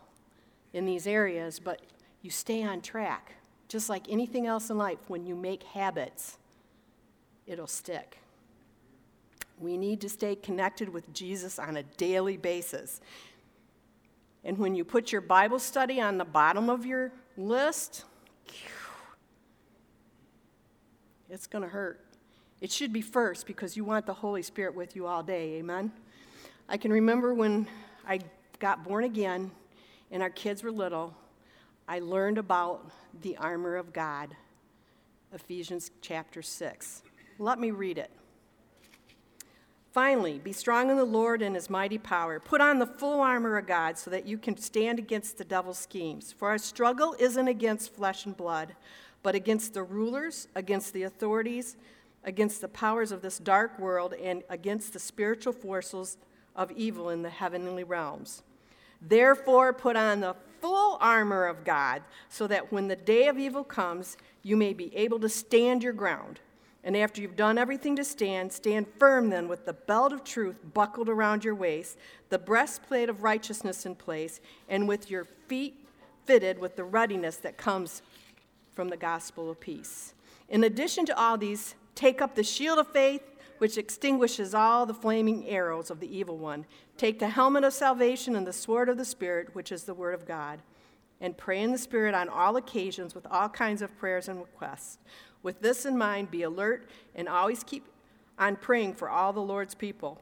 in 0.72 0.84
these 0.84 1.06
areas, 1.06 1.58
but 1.58 1.80
you 2.22 2.30
stay 2.30 2.62
on 2.62 2.80
track. 2.80 3.32
Just 3.68 3.88
like 3.88 4.04
anything 4.08 4.46
else 4.46 4.70
in 4.70 4.78
life, 4.78 4.98
when 5.08 5.26
you 5.26 5.34
make 5.34 5.64
habits, 5.64 6.38
it'll 7.46 7.66
stick. 7.66 8.18
We 9.58 9.76
need 9.76 10.00
to 10.02 10.08
stay 10.08 10.36
connected 10.36 10.88
with 10.88 11.12
Jesus 11.12 11.58
on 11.58 11.76
a 11.76 11.82
daily 11.82 12.36
basis. 12.36 13.00
And 14.44 14.58
when 14.58 14.74
you 14.74 14.84
put 14.84 15.12
your 15.12 15.22
Bible 15.22 15.58
study 15.58 16.00
on 16.00 16.18
the 16.18 16.24
bottom 16.24 16.68
of 16.68 16.84
your 16.84 17.12
list, 17.36 18.04
it's 21.30 21.46
going 21.46 21.62
to 21.62 21.68
hurt. 21.68 22.04
It 22.60 22.70
should 22.70 22.92
be 22.92 23.00
first 23.00 23.46
because 23.46 23.76
you 23.76 23.84
want 23.84 24.06
the 24.06 24.14
Holy 24.14 24.42
Spirit 24.42 24.74
with 24.74 24.94
you 24.96 25.06
all 25.06 25.22
day. 25.22 25.54
Amen? 25.54 25.90
I 26.68 26.76
can 26.76 26.92
remember 26.92 27.34
when 27.34 27.66
I 28.06 28.20
got 28.58 28.84
born 28.84 29.04
again 29.04 29.50
and 30.10 30.22
our 30.22 30.30
kids 30.30 30.62
were 30.62 30.70
little, 30.70 31.14
I 31.88 31.98
learned 32.00 32.38
about 32.38 32.90
the 33.22 33.36
armor 33.36 33.76
of 33.76 33.92
God, 33.92 34.34
Ephesians 35.32 35.90
chapter 36.00 36.42
6. 36.42 37.02
Let 37.38 37.58
me 37.58 37.70
read 37.70 37.98
it. 37.98 38.10
Finally, 39.92 40.38
be 40.38 40.52
strong 40.52 40.90
in 40.90 40.96
the 40.98 41.04
Lord 41.04 41.40
and 41.40 41.54
his 41.54 41.70
mighty 41.70 41.96
power. 41.96 42.38
Put 42.38 42.60
on 42.60 42.78
the 42.78 42.86
full 42.86 43.20
armor 43.20 43.56
of 43.56 43.66
God 43.66 43.96
so 43.96 44.10
that 44.10 44.26
you 44.26 44.36
can 44.36 44.56
stand 44.58 44.98
against 44.98 45.38
the 45.38 45.44
devil's 45.44 45.78
schemes. 45.78 46.32
For 46.32 46.48
our 46.48 46.58
struggle 46.58 47.16
isn't 47.18 47.48
against 47.48 47.94
flesh 47.94 48.26
and 48.26 48.36
blood, 48.36 48.74
but 49.22 49.34
against 49.34 49.72
the 49.72 49.82
rulers, 49.82 50.48
against 50.54 50.92
the 50.92 51.04
authorities, 51.04 51.76
against 52.24 52.60
the 52.60 52.68
powers 52.68 53.10
of 53.10 53.22
this 53.22 53.38
dark 53.38 53.78
world, 53.78 54.12
and 54.14 54.42
against 54.50 54.92
the 54.92 54.98
spiritual 54.98 55.54
forces 55.54 56.18
of 56.54 56.70
evil 56.72 57.08
in 57.08 57.22
the 57.22 57.30
heavenly 57.30 57.84
realms. 57.84 58.42
Therefore, 59.00 59.72
put 59.72 59.96
on 59.96 60.20
the 60.20 60.36
full 60.60 60.98
armor 61.00 61.46
of 61.46 61.64
God 61.64 62.02
so 62.28 62.46
that 62.46 62.70
when 62.70 62.88
the 62.88 62.96
day 62.96 63.28
of 63.28 63.38
evil 63.38 63.64
comes, 63.64 64.16
you 64.42 64.56
may 64.56 64.74
be 64.74 64.94
able 64.94 65.20
to 65.20 65.28
stand 65.28 65.82
your 65.82 65.92
ground. 65.92 66.40
And 66.86 66.96
after 66.96 67.20
you've 67.20 67.34
done 67.34 67.58
everything 67.58 67.96
to 67.96 68.04
stand, 68.04 68.52
stand 68.52 68.86
firm 68.96 69.28
then 69.28 69.48
with 69.48 69.66
the 69.66 69.72
belt 69.72 70.12
of 70.12 70.22
truth 70.22 70.56
buckled 70.72 71.08
around 71.08 71.44
your 71.44 71.56
waist, 71.56 71.98
the 72.28 72.38
breastplate 72.38 73.08
of 73.08 73.24
righteousness 73.24 73.84
in 73.84 73.96
place, 73.96 74.40
and 74.68 74.86
with 74.86 75.10
your 75.10 75.24
feet 75.48 75.84
fitted 76.26 76.60
with 76.60 76.76
the 76.76 76.84
readiness 76.84 77.38
that 77.38 77.56
comes 77.56 78.02
from 78.72 78.88
the 78.88 78.96
gospel 78.96 79.50
of 79.50 79.58
peace. 79.58 80.14
In 80.48 80.62
addition 80.62 81.04
to 81.06 81.18
all 81.18 81.36
these, 81.36 81.74
take 81.96 82.22
up 82.22 82.36
the 82.36 82.44
shield 82.44 82.78
of 82.78 82.86
faith, 82.92 83.22
which 83.58 83.78
extinguishes 83.78 84.54
all 84.54 84.86
the 84.86 84.94
flaming 84.94 85.48
arrows 85.48 85.90
of 85.90 85.98
the 85.98 86.16
evil 86.16 86.38
one. 86.38 86.66
Take 86.96 87.18
the 87.18 87.30
helmet 87.30 87.64
of 87.64 87.72
salvation 87.72 88.36
and 88.36 88.46
the 88.46 88.52
sword 88.52 88.88
of 88.88 88.96
the 88.96 89.04
Spirit, 89.04 89.56
which 89.56 89.72
is 89.72 89.82
the 89.82 89.94
word 89.94 90.14
of 90.14 90.24
God. 90.24 90.60
And 91.20 91.36
pray 91.36 91.62
in 91.62 91.72
the 91.72 91.78
Spirit 91.78 92.14
on 92.14 92.28
all 92.28 92.56
occasions 92.56 93.12
with 93.12 93.26
all 93.28 93.48
kinds 93.48 93.82
of 93.82 93.98
prayers 93.98 94.28
and 94.28 94.38
requests. 94.38 94.98
With 95.46 95.60
this 95.60 95.86
in 95.86 95.96
mind, 95.96 96.32
be 96.32 96.42
alert 96.42 96.90
and 97.14 97.28
always 97.28 97.62
keep 97.62 97.86
on 98.36 98.56
praying 98.56 98.94
for 98.94 99.08
all 99.08 99.32
the 99.32 99.38
Lord's 99.38 99.76
people. 99.76 100.20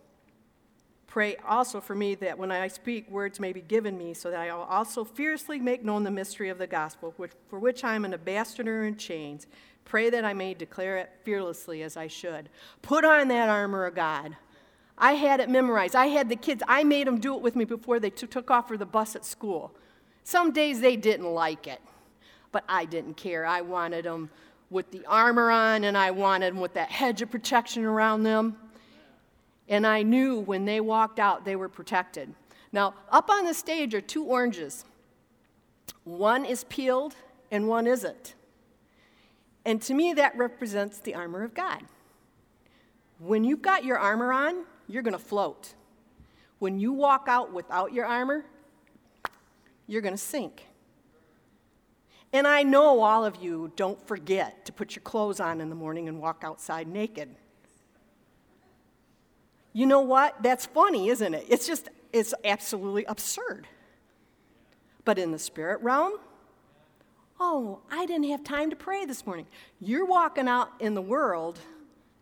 Pray 1.06 1.36
also 1.48 1.80
for 1.80 1.94
me 1.94 2.14
that 2.16 2.36
when 2.36 2.52
I 2.52 2.68
speak, 2.68 3.10
words 3.10 3.40
may 3.40 3.54
be 3.54 3.62
given 3.62 3.96
me, 3.96 4.12
so 4.12 4.30
that 4.30 4.38
I 4.38 4.54
will 4.54 4.64
also 4.64 5.02
fiercely 5.02 5.58
make 5.58 5.82
known 5.82 6.04
the 6.04 6.10
mystery 6.10 6.50
of 6.50 6.58
the 6.58 6.66
gospel, 6.66 7.14
which, 7.16 7.30
for 7.48 7.58
which 7.58 7.84
I 7.84 7.94
am 7.94 8.04
an 8.04 8.12
ambassador 8.12 8.84
in 8.84 8.98
chains. 8.98 9.46
Pray 9.86 10.10
that 10.10 10.26
I 10.26 10.34
may 10.34 10.52
declare 10.52 10.98
it 10.98 11.08
fearlessly 11.22 11.82
as 11.82 11.96
I 11.96 12.06
should. 12.06 12.50
Put 12.82 13.06
on 13.06 13.28
that 13.28 13.48
armor 13.48 13.86
of 13.86 13.94
God. 13.94 14.36
I 14.98 15.14
had 15.14 15.40
it 15.40 15.48
memorized. 15.48 15.96
I 15.96 16.08
had 16.08 16.28
the 16.28 16.36
kids, 16.36 16.62
I 16.68 16.84
made 16.84 17.06
them 17.06 17.18
do 17.18 17.34
it 17.34 17.40
with 17.40 17.56
me 17.56 17.64
before 17.64 17.98
they 17.98 18.10
t- 18.10 18.26
took 18.26 18.50
off 18.50 18.68
for 18.68 18.76
the 18.76 18.84
bus 18.84 19.16
at 19.16 19.24
school. 19.24 19.74
Some 20.22 20.52
days 20.52 20.82
they 20.82 20.96
didn't 20.96 21.32
like 21.32 21.66
it, 21.66 21.80
but 22.52 22.64
I 22.68 22.84
didn't 22.84 23.14
care. 23.14 23.46
I 23.46 23.62
wanted 23.62 24.04
them 24.04 24.28
with 24.74 24.90
the 24.90 25.06
armor 25.06 25.50
on, 25.50 25.84
and 25.84 25.96
I 25.96 26.10
wanted 26.10 26.52
them 26.52 26.60
with 26.60 26.74
that 26.74 26.90
hedge 26.90 27.22
of 27.22 27.30
protection 27.30 27.84
around 27.84 28.24
them. 28.24 28.56
And 29.68 29.86
I 29.86 30.02
knew 30.02 30.40
when 30.40 30.64
they 30.64 30.80
walked 30.80 31.20
out, 31.20 31.44
they 31.44 31.54
were 31.54 31.68
protected. 31.68 32.34
Now, 32.72 32.94
up 33.08 33.30
on 33.30 33.44
the 33.44 33.54
stage 33.54 33.94
are 33.94 34.00
two 34.00 34.24
oranges. 34.24 34.84
One 36.02 36.44
is 36.44 36.64
peeled 36.64 37.14
and 37.52 37.68
one 37.68 37.86
isn't. 37.86 38.34
And 39.64 39.80
to 39.82 39.94
me, 39.94 40.12
that 40.14 40.36
represents 40.36 40.98
the 40.98 41.14
armor 41.14 41.44
of 41.44 41.54
God. 41.54 41.82
When 43.20 43.44
you've 43.44 43.62
got 43.62 43.84
your 43.84 43.96
armor 43.96 44.32
on, 44.32 44.64
you're 44.88 45.04
going 45.04 45.12
to 45.12 45.24
float. 45.24 45.74
When 46.58 46.80
you 46.80 46.92
walk 46.92 47.26
out 47.28 47.52
without 47.52 47.92
your 47.92 48.06
armor, 48.06 48.44
you're 49.86 50.02
going 50.02 50.14
to 50.14 50.18
sink. 50.18 50.66
And 52.34 52.48
I 52.48 52.64
know 52.64 53.00
all 53.00 53.24
of 53.24 53.36
you 53.36 53.70
don't 53.76 54.04
forget 54.08 54.64
to 54.64 54.72
put 54.72 54.96
your 54.96 55.02
clothes 55.02 55.38
on 55.38 55.60
in 55.60 55.68
the 55.68 55.76
morning 55.76 56.08
and 56.08 56.20
walk 56.20 56.42
outside 56.44 56.88
naked. 56.88 57.28
You 59.72 59.86
know 59.86 60.00
what? 60.00 60.42
That's 60.42 60.66
funny, 60.66 61.10
isn't 61.10 61.32
it? 61.32 61.46
It's 61.48 61.64
just, 61.64 61.88
it's 62.12 62.34
absolutely 62.44 63.04
absurd. 63.04 63.68
But 65.04 65.16
in 65.16 65.30
the 65.30 65.38
spirit 65.38 65.80
realm, 65.80 66.14
oh, 67.38 67.78
I 67.88 68.04
didn't 68.04 68.28
have 68.30 68.42
time 68.42 68.68
to 68.70 68.76
pray 68.76 69.04
this 69.04 69.24
morning. 69.24 69.46
You're 69.80 70.06
walking 70.06 70.48
out 70.48 70.70
in 70.80 70.94
the 70.94 71.02
world 71.02 71.60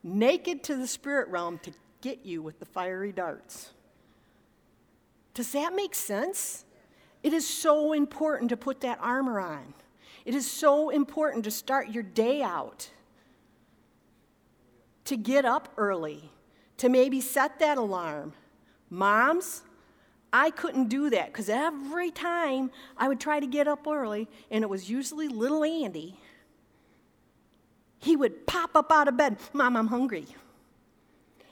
naked 0.03 0.63
to 0.65 0.77
the 0.77 0.87
spirit 0.87 1.29
realm 1.29 1.59
to 1.61 1.73
get 2.03 2.27
you 2.27 2.43
with 2.43 2.59
the 2.59 2.67
fiery 2.67 3.13
darts. 3.13 3.71
Does 5.33 5.53
that 5.53 5.75
make 5.75 5.95
sense? 5.95 6.67
It 7.23 7.33
is 7.33 7.49
so 7.49 7.95
important 7.95 8.51
to 8.51 8.59
put 8.59 8.83
that 8.83 8.99
armor 9.01 9.41
on. 9.41 9.73
It 10.25 10.35
is 10.35 10.51
so 10.51 10.91
important 10.91 11.45
to 11.45 11.51
start 11.51 11.91
your 11.91 12.03
day 12.03 12.43
out, 12.43 12.91
to 15.05 15.17
get 15.17 15.45
up 15.45 15.73
early, 15.77 16.31
to 16.79 16.89
maybe 16.89 17.21
set 17.21 17.59
that 17.59 17.79
alarm. 17.79 18.33
Moms, 18.89 19.63
I 20.33 20.51
couldn't 20.51 20.89
do 20.89 21.11
that 21.11 21.27
because 21.27 21.49
every 21.49 22.11
time 22.11 22.71
I 22.97 23.09
would 23.09 23.21
try 23.21 23.41
to 23.41 23.47
get 23.47 23.69
up 23.69 23.87
early, 23.87 24.29
and 24.51 24.63
it 24.63 24.71
was 24.71 24.89
usually 24.89 25.29
little 25.29 25.65
Andy, 25.65 26.19
he 27.99 28.17
would 28.17 28.47
pop 28.47 28.75
up 28.75 28.91
out 28.91 29.09
of 29.09 29.17
bed, 29.17 29.39
Mom, 29.53 29.77
I'm 29.77 29.89
hungry. 29.89 30.27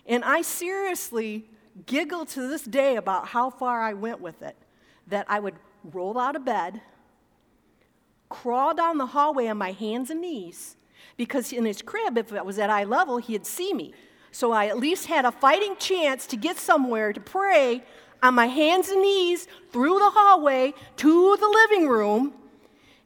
And 0.07 0.25
I 0.25 0.43
seriously 0.43 1.45
giggle 1.87 2.27
to 2.27 2.49
this 2.49 2.63
day 2.63 2.97
about 2.97 3.29
how 3.29 3.51
far 3.51 3.81
I 3.81 3.93
went 3.93 4.21
with 4.21 4.43
it. 4.43 4.57
That 5.07 5.27
I 5.29 5.41
would 5.41 5.55
roll 5.93 6.19
out 6.19 6.37
of 6.37 6.45
bed, 6.45 6.81
crawl 8.31 8.73
down 8.73 8.97
the 8.97 9.07
hallway 9.07 9.49
on 9.49 9.59
my 9.59 9.73
hands 9.73 10.09
and 10.09 10.23
knees 10.23 10.77
because 11.19 11.53
in 11.53 11.67
his 11.67 11.83
crib, 11.83 12.17
if 12.17 12.33
it 12.33 12.47
was 12.47 12.59
at 12.59 12.71
eye 12.71 12.85
level, 12.85 13.19
he'd 13.19 13.45
see 13.45 13.75
me. 13.75 13.93
So 14.33 14.53
I 14.53 14.69
at 14.69 14.79
least 14.79 15.07
had 15.07 15.27
a 15.27 15.33
fighting 15.33 15.77
chance 15.79 16.27
to 16.29 16.37
get 16.37 16.57
somewhere 16.57 17.13
to 17.13 17.21
pray 17.21 17.83
on 18.23 18.35
my 18.35 18.47
hands 18.47 18.89
and 18.89 19.03
knees 19.03 19.47
through 19.71 19.99
the 19.99 20.11
hallway 20.11 20.73
to 20.97 21.37
the 21.37 21.49
living 21.49 21.89
room. 21.89 22.33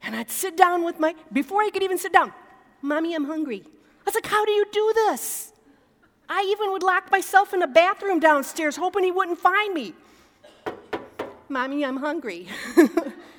And 0.02 0.14
I'd 0.14 0.30
sit 0.30 0.56
down 0.56 0.84
with 0.84 1.00
my, 1.00 1.16
before 1.32 1.62
I 1.62 1.70
could 1.70 1.82
even 1.82 1.98
sit 1.98 2.12
down, 2.12 2.32
Mommy, 2.82 3.14
I'm 3.14 3.24
hungry. 3.24 3.64
I 3.66 4.02
was 4.04 4.14
like, 4.14 4.26
How 4.26 4.44
do 4.44 4.52
you 4.52 4.66
do 4.70 4.92
this? 4.94 5.52
I 6.28 6.46
even 6.50 6.70
would 6.72 6.82
lock 6.82 7.10
myself 7.10 7.52
in 7.52 7.62
a 7.62 7.66
bathroom 7.66 8.20
downstairs, 8.20 8.76
hoping 8.76 9.04
he 9.04 9.10
wouldn't 9.10 9.38
find 9.38 9.74
me. 9.74 9.94
Mommy, 11.48 11.84
I'm 11.84 11.96
hungry. 11.96 12.48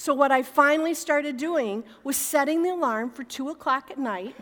So, 0.00 0.14
what 0.14 0.32
I 0.32 0.42
finally 0.42 0.94
started 0.94 1.36
doing 1.36 1.84
was 2.04 2.16
setting 2.16 2.62
the 2.62 2.70
alarm 2.70 3.10
for 3.10 3.22
2 3.22 3.50
o'clock 3.50 3.90
at 3.90 3.98
night. 3.98 4.34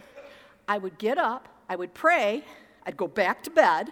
I 0.69 0.79
would 0.79 0.99
get 0.99 1.19
up, 1.19 1.49
I 1.69 1.75
would 1.75 1.95
pray, 1.95 2.45
I'd 2.87 2.97
go 2.97 3.09
back 3.09 3.43
to 3.43 3.51
bed, 3.51 3.91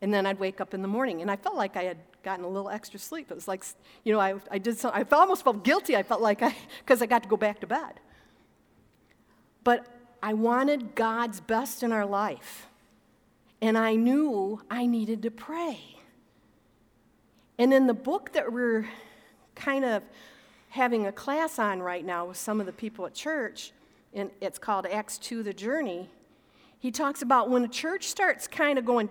and 0.00 0.14
then 0.14 0.24
I'd 0.24 0.38
wake 0.38 0.62
up 0.62 0.72
in 0.72 0.80
the 0.80 0.88
morning. 0.88 1.20
And 1.20 1.30
I 1.30 1.36
felt 1.36 1.56
like 1.56 1.76
I 1.76 1.82
had 1.82 1.98
gotten 2.22 2.46
a 2.46 2.48
little 2.48 2.70
extra 2.70 2.98
sleep. 2.98 3.30
It 3.30 3.34
was 3.34 3.46
like, 3.46 3.62
you 4.02 4.14
know, 4.14 4.18
I, 4.18 4.36
I 4.50 4.56
did 4.56 4.78
some, 4.78 4.92
I 4.94 5.04
almost 5.12 5.44
felt 5.44 5.62
guilty. 5.62 5.94
I 5.94 6.02
felt 6.02 6.22
like 6.22 6.40
I, 6.40 6.56
because 6.78 7.02
I 7.02 7.06
got 7.06 7.22
to 7.24 7.28
go 7.28 7.36
back 7.36 7.60
to 7.60 7.66
bed. 7.66 8.00
But 9.64 9.84
I 10.22 10.32
wanted 10.32 10.94
God's 10.94 11.42
best 11.42 11.82
in 11.82 11.92
our 11.92 12.06
life. 12.06 12.66
And 13.60 13.76
I 13.76 13.96
knew 13.96 14.62
I 14.70 14.86
needed 14.86 15.20
to 15.24 15.30
pray. 15.30 15.80
And 17.58 17.74
in 17.74 17.86
the 17.86 17.92
book 17.92 18.32
that 18.32 18.50
we're 18.50 18.88
kind 19.54 19.84
of 19.84 20.02
having 20.72 21.06
a 21.06 21.12
class 21.12 21.58
on 21.58 21.82
right 21.82 22.02
now 22.02 22.24
with 22.24 22.38
some 22.38 22.58
of 22.58 22.64
the 22.64 22.72
people 22.72 23.04
at 23.04 23.12
church, 23.12 23.72
and 24.14 24.30
it's 24.40 24.58
called 24.58 24.86
Acts 24.86 25.18
2 25.18 25.42
The 25.42 25.52
Journey. 25.52 26.08
He 26.78 26.90
talks 26.90 27.20
about 27.20 27.50
when 27.50 27.62
a 27.62 27.68
church 27.68 28.08
starts 28.08 28.46
kind 28.46 28.78
of 28.78 28.86
going 28.86 29.10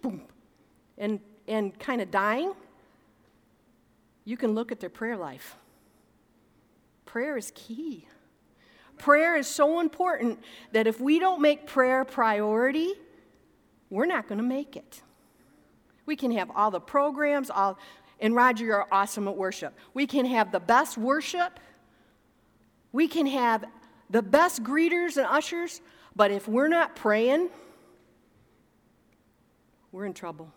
boom, 0.00 0.22
and, 0.96 1.20
and 1.46 1.78
kind 1.78 2.00
of 2.00 2.10
dying, 2.10 2.54
you 4.24 4.38
can 4.38 4.54
look 4.54 4.72
at 4.72 4.80
their 4.80 4.88
prayer 4.88 5.18
life. 5.18 5.56
Prayer 7.04 7.36
is 7.36 7.52
key. 7.54 8.06
Prayer 8.96 9.36
is 9.36 9.46
so 9.46 9.80
important 9.80 10.40
that 10.72 10.86
if 10.86 11.02
we 11.02 11.18
don't 11.18 11.42
make 11.42 11.66
prayer 11.66 12.02
priority, 12.06 12.94
we're 13.90 14.06
not 14.06 14.26
going 14.26 14.38
to 14.38 14.44
make 14.44 14.74
it. 14.74 15.02
We 16.06 16.16
can 16.16 16.30
have 16.30 16.50
all 16.56 16.70
the 16.70 16.80
programs, 16.80 17.50
all 17.50 17.78
and 18.20 18.34
Roger, 18.34 18.64
you're 18.64 18.86
awesome 18.90 19.28
at 19.28 19.36
worship. 19.36 19.76
We 19.94 20.06
can 20.06 20.24
have 20.26 20.52
the 20.52 20.60
best 20.60 20.98
worship, 20.98 21.60
we 22.92 23.08
can 23.08 23.26
have 23.26 23.64
the 24.10 24.22
best 24.22 24.62
greeters 24.64 25.16
and 25.16 25.26
ushers, 25.26 25.80
but 26.16 26.30
if 26.30 26.48
we're 26.48 26.68
not 26.68 26.96
praying, 26.96 27.50
we're 29.92 30.06
in 30.06 30.14
trouble. 30.14 30.52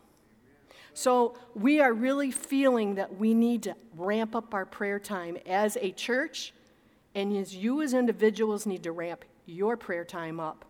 So 0.94 1.38
we 1.56 1.80
are 1.80 1.94
really 1.94 2.32
feeling 2.32 2.96
that 2.96 3.18
we 3.18 3.34
need 3.34 3.64
to 3.64 3.76
ramp 3.96 4.36
up 4.36 4.54
our 4.54 4.66
prayer 4.66 5.00
time 5.00 5.38
as 5.46 5.78
a 5.80 5.92
church, 5.92 6.54
and 7.16 7.36
as 7.36 7.56
you 7.56 7.82
as 7.82 7.94
individuals 7.94 8.66
need 8.66 8.84
to 8.84 8.92
ramp 8.92 9.26
your 9.46 9.78
prayer 9.78 10.06
time 10.06 10.40
up. 10.40 10.66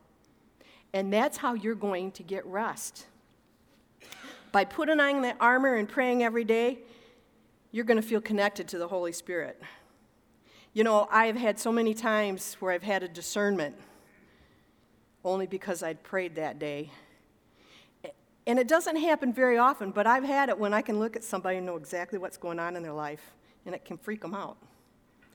And 0.94 1.12
that's 1.12 1.38
how 1.38 1.54
you're 1.54 1.76
going 1.76 2.12
to 2.14 2.24
get 2.24 2.46
rest. 2.46 3.06
By 4.52 4.66
putting 4.66 5.00
on 5.00 5.22
the 5.22 5.36
armor 5.40 5.76
and 5.76 5.88
praying 5.88 6.24
every 6.24 6.44
day, 6.44 6.80
you're 7.72 7.86
going 7.86 8.02
to 8.02 8.08
feel 8.08 8.22
connected 8.22 8.68
to 8.70 8.78
the 8.78 8.88
Holy 8.88 9.14
Spirit. 9.14 9.62
You 10.74 10.84
know, 10.84 11.08
I've 11.12 11.36
had 11.36 11.60
so 11.60 11.72
many 11.72 11.94
times 11.94 12.56
where 12.60 12.74
I've 12.74 12.84
had 12.84 13.04
a 13.04 13.08
discernment 13.08 13.76
only 15.24 15.48
because 15.48 15.84
I'd 15.84 16.04
prayed 16.04 16.36
that 16.36 16.60
day. 16.60 16.92
And 18.48 18.58
it 18.58 18.68
doesn't 18.68 18.96
happen 18.96 19.32
very 19.32 19.58
often, 19.58 19.92
but 19.92 20.08
I've 20.08 20.24
had 20.24 20.50
it 20.50 20.58
when 20.58 20.74
I 20.74 20.82
can 20.82 21.00
look 21.00 21.16
at 21.16 21.24
somebody 21.24 21.58
and 21.58 21.66
know 21.66 21.76
exactly 21.76 22.18
what's 22.18 22.38
going 22.38 22.60
on 22.60 22.76
in 22.76 22.84
their 22.84 22.94
life, 22.94 23.34
and 23.66 23.76
it 23.76 23.86
can 23.86 23.98
freak 23.98 24.22
them 24.22 24.34
out. 24.34 24.58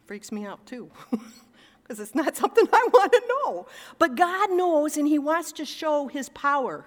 Freaks 0.07 0.33
me 0.33 0.45
out 0.45 0.65
too, 0.67 0.91
because 1.83 2.01
it's 2.01 2.15
not 2.15 2.37
something 2.37 2.67
I 2.73 2.89
want 2.93 3.13
to 3.13 3.23
know. 3.29 3.67
But 3.99 4.17
God 4.17 4.51
knows, 4.51 4.97
and 4.97 5.07
He 5.07 5.19
wants 5.19 5.53
to 5.53 5.65
show 5.65 6.09
His 6.09 6.29
power. 6.31 6.87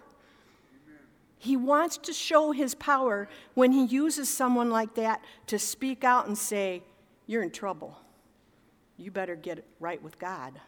He 1.39 1.57
wants 1.57 1.97
to 1.97 2.13
show 2.13 2.51
His 2.51 2.75
power 2.75 3.27
when 3.55 3.71
He 3.71 3.85
uses 3.85 4.29
someone 4.29 4.69
like 4.69 4.93
that 4.95 5.23
to 5.47 5.57
speak 5.57 6.03
out 6.03 6.27
and 6.27 6.37
say, 6.37 6.83
You're 7.25 7.41
in 7.41 7.51
trouble. 7.51 7.97
You 8.97 9.09
better 9.09 9.35
get 9.35 9.65
right 9.79 10.01
with 10.03 10.19
God. 10.19 10.59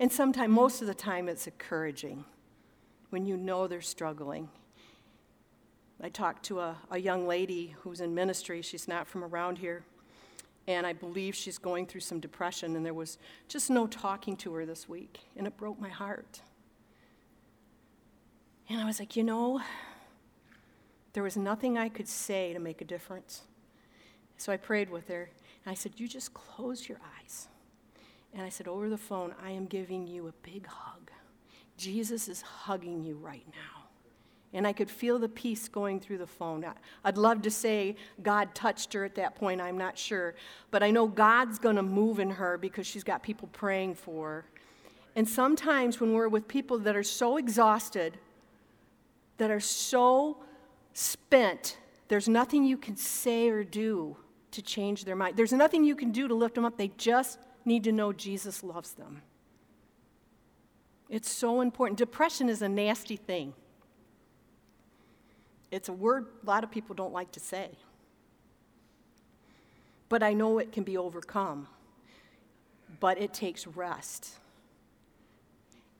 And 0.00 0.10
sometimes, 0.10 0.50
most 0.50 0.80
of 0.80 0.86
the 0.86 0.94
time, 0.94 1.28
it's 1.28 1.46
encouraging 1.46 2.24
when 3.10 3.26
you 3.26 3.36
know 3.36 3.66
they're 3.66 3.80
struggling 3.80 4.48
I 6.00 6.08
talked 6.08 6.44
to 6.44 6.60
a, 6.60 6.76
a 6.92 6.98
young 6.98 7.26
lady 7.26 7.74
who's 7.80 8.00
in 8.00 8.14
ministry. 8.14 8.62
She's 8.62 8.86
not 8.86 9.08
from 9.08 9.24
around 9.24 9.58
here. 9.58 9.84
And 10.68 10.86
I 10.86 10.92
believe 10.92 11.34
she's 11.34 11.58
going 11.58 11.86
through 11.86 12.02
some 12.02 12.20
depression, 12.20 12.76
and 12.76 12.84
there 12.84 12.94
was 12.94 13.18
just 13.48 13.70
no 13.70 13.86
talking 13.86 14.36
to 14.38 14.52
her 14.54 14.66
this 14.66 14.88
week. 14.88 15.20
And 15.36 15.46
it 15.46 15.56
broke 15.56 15.80
my 15.80 15.88
heart. 15.88 16.42
And 18.68 18.80
I 18.80 18.84
was 18.84 19.00
like, 19.00 19.16
you 19.16 19.24
know, 19.24 19.60
there 21.12 21.22
was 21.22 21.36
nothing 21.36 21.78
I 21.78 21.88
could 21.88 22.08
say 22.08 22.52
to 22.52 22.58
make 22.58 22.80
a 22.80 22.84
difference. 22.84 23.42
So 24.36 24.52
I 24.52 24.56
prayed 24.56 24.90
with 24.90 25.08
her, 25.08 25.30
and 25.64 25.70
I 25.70 25.74
said, 25.74 25.92
You 25.96 26.08
just 26.08 26.34
close 26.34 26.88
your 26.88 26.98
eyes. 27.20 27.48
And 28.32 28.42
I 28.42 28.48
said, 28.48 28.68
Over 28.68 28.88
the 28.88 28.98
phone, 28.98 29.34
I 29.42 29.50
am 29.50 29.66
giving 29.66 30.06
you 30.06 30.28
a 30.28 30.32
big 30.42 30.66
hug. 30.66 31.10
Jesus 31.76 32.28
is 32.28 32.42
hugging 32.42 33.02
you 33.02 33.16
right 33.16 33.46
now. 33.52 33.84
And 34.52 34.66
I 34.66 34.72
could 34.72 34.90
feel 34.90 35.18
the 35.18 35.28
peace 35.28 35.68
going 35.68 36.00
through 36.00 36.18
the 36.18 36.26
phone. 36.26 36.64
I'd 37.04 37.18
love 37.18 37.42
to 37.42 37.50
say 37.50 37.96
God 38.22 38.54
touched 38.54 38.92
her 38.94 39.04
at 39.04 39.14
that 39.16 39.34
point, 39.34 39.60
I'm 39.60 39.76
not 39.76 39.98
sure. 39.98 40.34
But 40.70 40.82
I 40.82 40.90
know 40.90 41.06
God's 41.06 41.58
going 41.58 41.76
to 41.76 41.82
move 41.82 42.18
in 42.18 42.30
her 42.30 42.56
because 42.56 42.86
she's 42.86 43.04
got 43.04 43.22
people 43.22 43.48
praying 43.52 43.94
for 43.96 44.28
her. 44.28 44.44
And 45.14 45.28
sometimes 45.28 46.00
when 46.00 46.14
we're 46.14 46.28
with 46.28 46.48
people 46.48 46.78
that 46.80 46.96
are 46.96 47.02
so 47.02 47.36
exhausted, 47.36 48.18
that 49.36 49.50
are 49.50 49.60
so 49.60 50.38
spent, 50.98 51.78
there's 52.08 52.28
nothing 52.28 52.64
you 52.64 52.76
can 52.76 52.96
say 52.96 53.48
or 53.48 53.62
do 53.62 54.16
to 54.50 54.60
change 54.60 55.04
their 55.04 55.14
mind. 55.14 55.36
There's 55.36 55.52
nothing 55.52 55.84
you 55.84 55.94
can 55.94 56.10
do 56.10 56.26
to 56.26 56.34
lift 56.34 56.54
them 56.56 56.64
up. 56.64 56.76
They 56.76 56.88
just 56.96 57.38
need 57.64 57.84
to 57.84 57.92
know 57.92 58.12
Jesus 58.12 58.64
loves 58.64 58.92
them. 58.92 59.22
It's 61.08 61.30
so 61.30 61.60
important. 61.60 61.98
Depression 61.98 62.48
is 62.48 62.62
a 62.62 62.68
nasty 62.68 63.16
thing. 63.16 63.54
It's 65.70 65.88
a 65.88 65.92
word 65.92 66.26
a 66.42 66.46
lot 66.46 66.64
of 66.64 66.70
people 66.70 66.94
don't 66.94 67.12
like 67.12 67.30
to 67.32 67.40
say. 67.40 67.70
But 70.08 70.22
I 70.22 70.32
know 70.32 70.58
it 70.58 70.72
can 70.72 70.82
be 70.82 70.96
overcome. 70.96 71.68
But 73.00 73.18
it 73.18 73.32
takes 73.32 73.66
rest. 73.66 74.30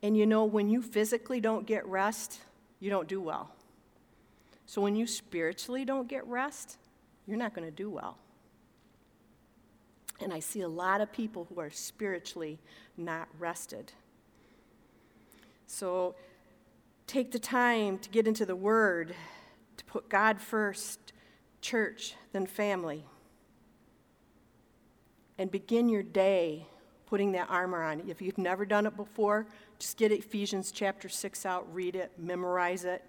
And 0.02 0.16
you 0.16 0.26
know, 0.26 0.44
when 0.44 0.68
you 0.68 0.82
physically 0.82 1.40
don't 1.40 1.66
get 1.66 1.86
rest, 1.86 2.40
you 2.80 2.90
don't 2.90 3.06
do 3.06 3.20
well. 3.20 3.52
So 4.68 4.82
when 4.82 4.94
you 4.94 5.06
spiritually 5.06 5.86
don't 5.86 6.08
get 6.08 6.26
rest, 6.26 6.76
you're 7.26 7.38
not 7.38 7.54
going 7.54 7.66
to 7.66 7.74
do 7.74 7.88
well. 7.88 8.18
And 10.20 10.30
I 10.30 10.40
see 10.40 10.60
a 10.60 10.68
lot 10.68 11.00
of 11.00 11.10
people 11.10 11.46
who 11.48 11.58
are 11.58 11.70
spiritually 11.70 12.58
not 12.94 13.28
rested. 13.38 13.92
So 15.66 16.16
take 17.06 17.32
the 17.32 17.38
time 17.38 17.98
to 18.00 18.10
get 18.10 18.28
into 18.28 18.44
the 18.44 18.54
Word 18.54 19.14
to 19.78 19.84
put 19.86 20.10
God 20.10 20.38
first, 20.38 21.14
church, 21.62 22.14
then 22.32 22.44
family. 22.44 23.06
And 25.38 25.50
begin 25.50 25.88
your 25.88 26.02
day 26.02 26.66
putting 27.06 27.32
that 27.32 27.48
armor 27.48 27.82
on. 27.82 28.02
If 28.06 28.20
you've 28.20 28.36
never 28.36 28.66
done 28.66 28.84
it 28.84 28.98
before, 28.98 29.46
just 29.78 29.96
get 29.96 30.12
Ephesians 30.12 30.70
chapter 30.72 31.08
6 31.08 31.46
out, 31.46 31.66
read 31.74 31.96
it, 31.96 32.12
memorize 32.18 32.84
it. 32.84 33.02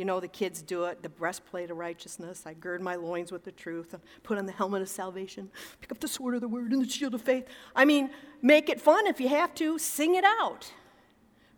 You 0.00 0.06
know, 0.06 0.18
the 0.18 0.28
kids 0.28 0.62
do 0.62 0.84
it, 0.84 1.02
the 1.02 1.10
breastplate 1.10 1.70
of 1.70 1.76
righteousness. 1.76 2.44
I 2.46 2.54
gird 2.54 2.80
my 2.80 2.94
loins 2.94 3.30
with 3.30 3.44
the 3.44 3.52
truth, 3.52 3.92
and 3.92 4.02
put 4.22 4.38
on 4.38 4.46
the 4.46 4.52
helmet 4.52 4.80
of 4.80 4.88
salvation, 4.88 5.50
pick 5.82 5.92
up 5.92 6.00
the 6.00 6.08
sword 6.08 6.34
of 6.34 6.40
the 6.40 6.48
word 6.48 6.72
and 6.72 6.82
the 6.82 6.88
shield 6.88 7.12
of 7.12 7.20
faith. 7.20 7.44
I 7.76 7.84
mean, 7.84 8.08
make 8.40 8.70
it 8.70 8.80
fun 8.80 9.06
if 9.06 9.20
you 9.20 9.28
have 9.28 9.54
to, 9.56 9.78
sing 9.78 10.14
it 10.14 10.24
out. 10.24 10.72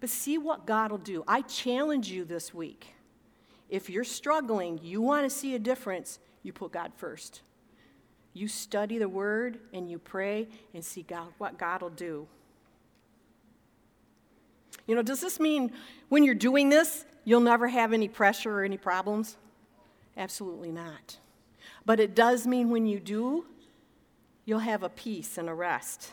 But 0.01 0.11
see 0.11 0.39
what 0.39 0.67
God 0.67 0.91
will 0.91 0.99
do. 0.99 1.23
I 1.29 1.43
challenge 1.43 2.11
you 2.11 2.25
this 2.25 2.53
week 2.53 2.97
if 3.69 3.89
you're 3.89 4.03
struggling, 4.03 4.81
you 4.83 5.01
want 5.01 5.23
to 5.23 5.31
see 5.31 5.55
a 5.55 5.59
difference, 5.61 6.19
you 6.43 6.53
put 6.53 6.73
God 6.73 6.91
first. 6.97 7.43
You 8.33 8.49
study 8.49 8.99
the 8.99 9.09
word 9.09 9.61
and 9.73 9.89
you 9.89 10.01
pray 10.01 10.49
and 10.75 10.85
see 10.85 11.03
God, 11.03 11.29
what 11.39 11.59
God 11.59 11.81
will 11.81 11.91
do. 11.91 12.27
You 14.93 14.97
know, 14.97 15.03
does 15.03 15.23
this 15.23 15.41
mean 15.41 15.73
when 16.11 16.23
you're 16.23 16.35
doing 16.35 16.69
this, 16.69 17.07
you'll 17.25 17.41
never 17.41 17.67
have 17.67 17.95
any 17.95 18.09
pressure 18.09 18.59
or 18.59 18.63
any 18.63 18.77
problems? 18.77 19.39
Absolutely 20.19 20.71
not. 20.71 21.17
But 21.87 21.99
it 21.99 22.15
does 22.15 22.47
mean 22.47 22.69
when 22.69 22.85
you 22.85 23.01
do, 23.01 23.47
you'll 24.45 24.59
have 24.59 24.83
a 24.83 24.91
peace 24.91 25.39
and 25.39 25.49
a 25.49 25.55
rest. 25.55 26.13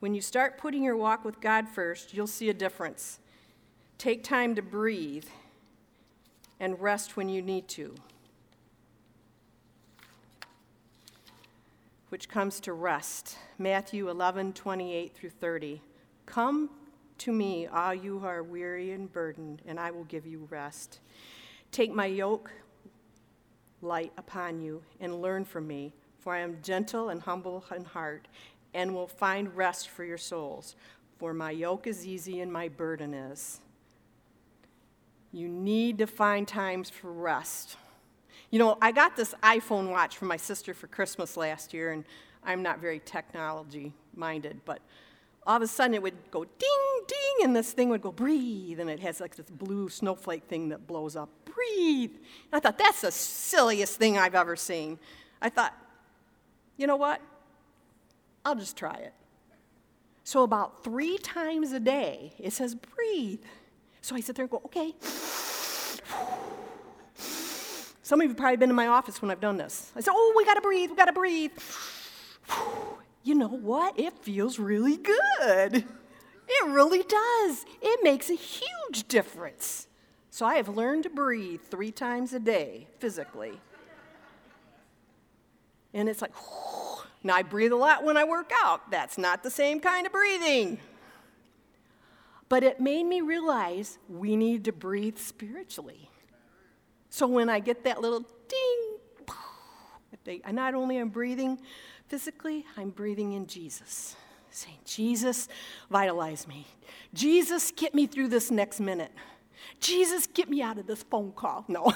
When 0.00 0.14
you 0.14 0.20
start 0.20 0.58
putting 0.58 0.84
your 0.84 0.94
walk 0.94 1.24
with 1.24 1.40
God 1.40 1.70
first, 1.70 2.12
you'll 2.12 2.26
see 2.26 2.50
a 2.50 2.52
difference. 2.52 3.18
Take 3.96 4.22
time 4.22 4.54
to 4.56 4.60
breathe 4.60 5.24
and 6.60 6.78
rest 6.78 7.16
when 7.16 7.30
you 7.30 7.40
need 7.40 7.66
to. 7.68 7.94
Which 12.10 12.28
comes 12.28 12.60
to 12.60 12.74
rest. 12.74 13.38
Matthew 13.56 14.10
11, 14.10 14.52
28 14.52 15.14
through 15.14 15.30
30. 15.30 15.80
Come 16.26 16.68
to 17.18 17.32
me, 17.32 17.66
all 17.66 17.94
you 17.94 18.18
who 18.18 18.26
are 18.26 18.42
weary 18.42 18.92
and 18.92 19.12
burdened, 19.12 19.62
and 19.66 19.78
I 19.78 19.90
will 19.90 20.04
give 20.04 20.26
you 20.26 20.46
rest. 20.50 21.00
Take 21.70 21.92
my 21.92 22.06
yoke 22.06 22.50
light 23.80 24.12
upon 24.16 24.60
you 24.60 24.82
and 25.00 25.20
learn 25.20 25.44
from 25.44 25.66
me, 25.66 25.92
for 26.20 26.34
I 26.34 26.40
am 26.40 26.58
gentle 26.62 27.08
and 27.08 27.20
humble 27.20 27.64
in 27.74 27.84
heart, 27.84 28.28
and 28.74 28.94
will 28.94 29.06
find 29.06 29.54
rest 29.56 29.88
for 29.88 30.04
your 30.04 30.18
souls. 30.18 30.76
For 31.18 31.34
my 31.34 31.50
yoke 31.50 31.86
is 31.86 32.06
easy 32.06 32.40
and 32.40 32.52
my 32.52 32.68
burden 32.68 33.14
is. 33.14 33.60
You 35.32 35.48
need 35.48 35.98
to 35.98 36.06
find 36.06 36.46
times 36.46 36.90
for 36.90 37.12
rest. 37.12 37.76
You 38.50 38.58
know, 38.58 38.76
I 38.82 38.92
got 38.92 39.16
this 39.16 39.34
iPhone 39.42 39.90
watch 39.90 40.16
from 40.16 40.28
my 40.28 40.36
sister 40.36 40.74
for 40.74 40.86
Christmas 40.86 41.36
last 41.36 41.72
year, 41.72 41.92
and 41.92 42.04
I'm 42.44 42.62
not 42.62 42.80
very 42.80 43.00
technology 43.04 43.92
minded, 44.14 44.60
but 44.64 44.80
all 45.46 45.56
of 45.56 45.62
a 45.62 45.66
sudden 45.66 45.94
it 45.94 46.02
would 46.02 46.30
go 46.30 46.44
ding, 46.44 47.04
ding, 47.08 47.44
and 47.44 47.56
this 47.56 47.72
thing 47.72 47.88
would 47.88 48.02
go 48.02 48.12
breathe, 48.12 48.80
and 48.80 48.88
it 48.88 49.00
has 49.00 49.20
like 49.20 49.34
this 49.34 49.50
blue 49.50 49.88
snowflake 49.88 50.44
thing 50.44 50.68
that 50.68 50.86
blows 50.86 51.16
up. 51.16 51.28
Breathe. 51.44 52.12
And 52.12 52.54
I 52.54 52.60
thought, 52.60 52.78
that's 52.78 53.00
the 53.00 53.10
silliest 53.10 53.98
thing 53.98 54.18
I've 54.18 54.34
ever 54.34 54.56
seen. 54.56 54.98
I 55.40 55.48
thought, 55.48 55.74
you 56.76 56.86
know 56.86 56.96
what? 56.96 57.20
I'll 58.44 58.54
just 58.54 58.76
try 58.76 58.94
it. 58.94 59.12
So, 60.24 60.44
about 60.44 60.84
three 60.84 61.18
times 61.18 61.72
a 61.72 61.80
day, 61.80 62.32
it 62.38 62.52
says 62.52 62.74
breathe. 62.74 63.42
So 64.00 64.16
I 64.16 64.20
sit 64.20 64.36
there 64.36 64.44
and 64.44 64.50
go, 64.50 64.62
okay. 64.66 64.94
Some 68.02 68.20
of 68.20 68.24
you 68.24 68.28
have 68.30 68.36
probably 68.36 68.56
been 68.56 68.70
in 68.70 68.76
my 68.76 68.88
office 68.88 69.22
when 69.22 69.30
I've 69.30 69.40
done 69.40 69.56
this. 69.56 69.92
I 69.94 70.00
said, 70.00 70.12
oh, 70.14 70.34
we 70.36 70.44
gotta 70.44 70.60
breathe, 70.60 70.90
we 70.90 70.96
gotta 70.96 71.12
breathe. 71.12 71.52
You 73.22 73.34
know 73.34 73.48
what? 73.48 73.98
It 73.98 74.18
feels 74.18 74.58
really 74.58 74.96
good. 74.96 75.84
It 76.48 76.66
really 76.66 77.02
does. 77.02 77.64
It 77.80 78.00
makes 78.02 78.30
a 78.30 78.34
huge 78.34 79.06
difference. 79.08 79.86
So 80.30 80.44
I 80.44 80.56
have 80.56 80.68
learned 80.68 81.04
to 81.04 81.10
breathe 81.10 81.60
three 81.70 81.92
times 81.92 82.32
a 82.32 82.40
day 82.40 82.88
physically. 82.98 83.60
And 85.94 86.08
it's 86.08 86.20
like, 86.20 86.32
now 87.22 87.34
I 87.34 87.42
breathe 87.42 87.72
a 87.72 87.76
lot 87.76 88.02
when 88.02 88.16
I 88.16 88.24
work 88.24 88.50
out. 88.62 88.90
That's 88.90 89.18
not 89.18 89.42
the 89.42 89.50
same 89.50 89.78
kind 89.78 90.06
of 90.06 90.12
breathing. 90.12 90.78
But 92.48 92.64
it 92.64 92.80
made 92.80 93.04
me 93.04 93.20
realize 93.20 93.98
we 94.08 94.36
need 94.36 94.64
to 94.64 94.72
breathe 94.72 95.18
spiritually. 95.18 96.10
So 97.08 97.26
when 97.26 97.48
I 97.48 97.60
get 97.60 97.84
that 97.84 98.00
little 98.00 98.26
ding, 98.48 100.38
I 100.44 100.52
not 100.52 100.74
only 100.74 100.96
am 100.98 101.08
breathing 101.08 101.58
physically, 102.12 102.66
I'm 102.76 102.90
breathing 102.90 103.32
in 103.32 103.46
Jesus. 103.46 104.16
Saying, 104.50 104.76
Jesus, 104.84 105.48
vitalize 105.90 106.46
me. 106.46 106.66
Jesus, 107.14 107.72
get 107.74 107.94
me 107.94 108.06
through 108.06 108.28
this 108.28 108.50
next 108.50 108.80
minute. 108.80 109.12
Jesus, 109.80 110.26
get 110.26 110.50
me 110.50 110.60
out 110.60 110.76
of 110.76 110.86
this 110.86 111.02
phone 111.04 111.32
call. 111.32 111.64
No. 111.68 111.90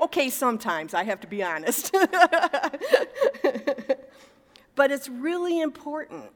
okay, 0.00 0.30
sometimes, 0.30 0.94
I 0.94 1.04
have 1.04 1.20
to 1.20 1.28
be 1.28 1.44
honest. 1.44 1.92
but 4.74 4.90
it's 4.90 5.08
really 5.08 5.60
important. 5.60 6.32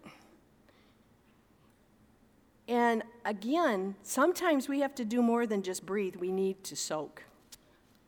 And 2.68 3.02
again, 3.24 3.96
sometimes 4.04 4.68
we 4.68 4.78
have 4.78 4.94
to 4.94 5.04
do 5.04 5.20
more 5.20 5.48
than 5.48 5.64
just 5.64 5.84
breathe, 5.84 6.14
we 6.14 6.30
need 6.30 6.62
to 6.62 6.76
soak. 6.76 7.24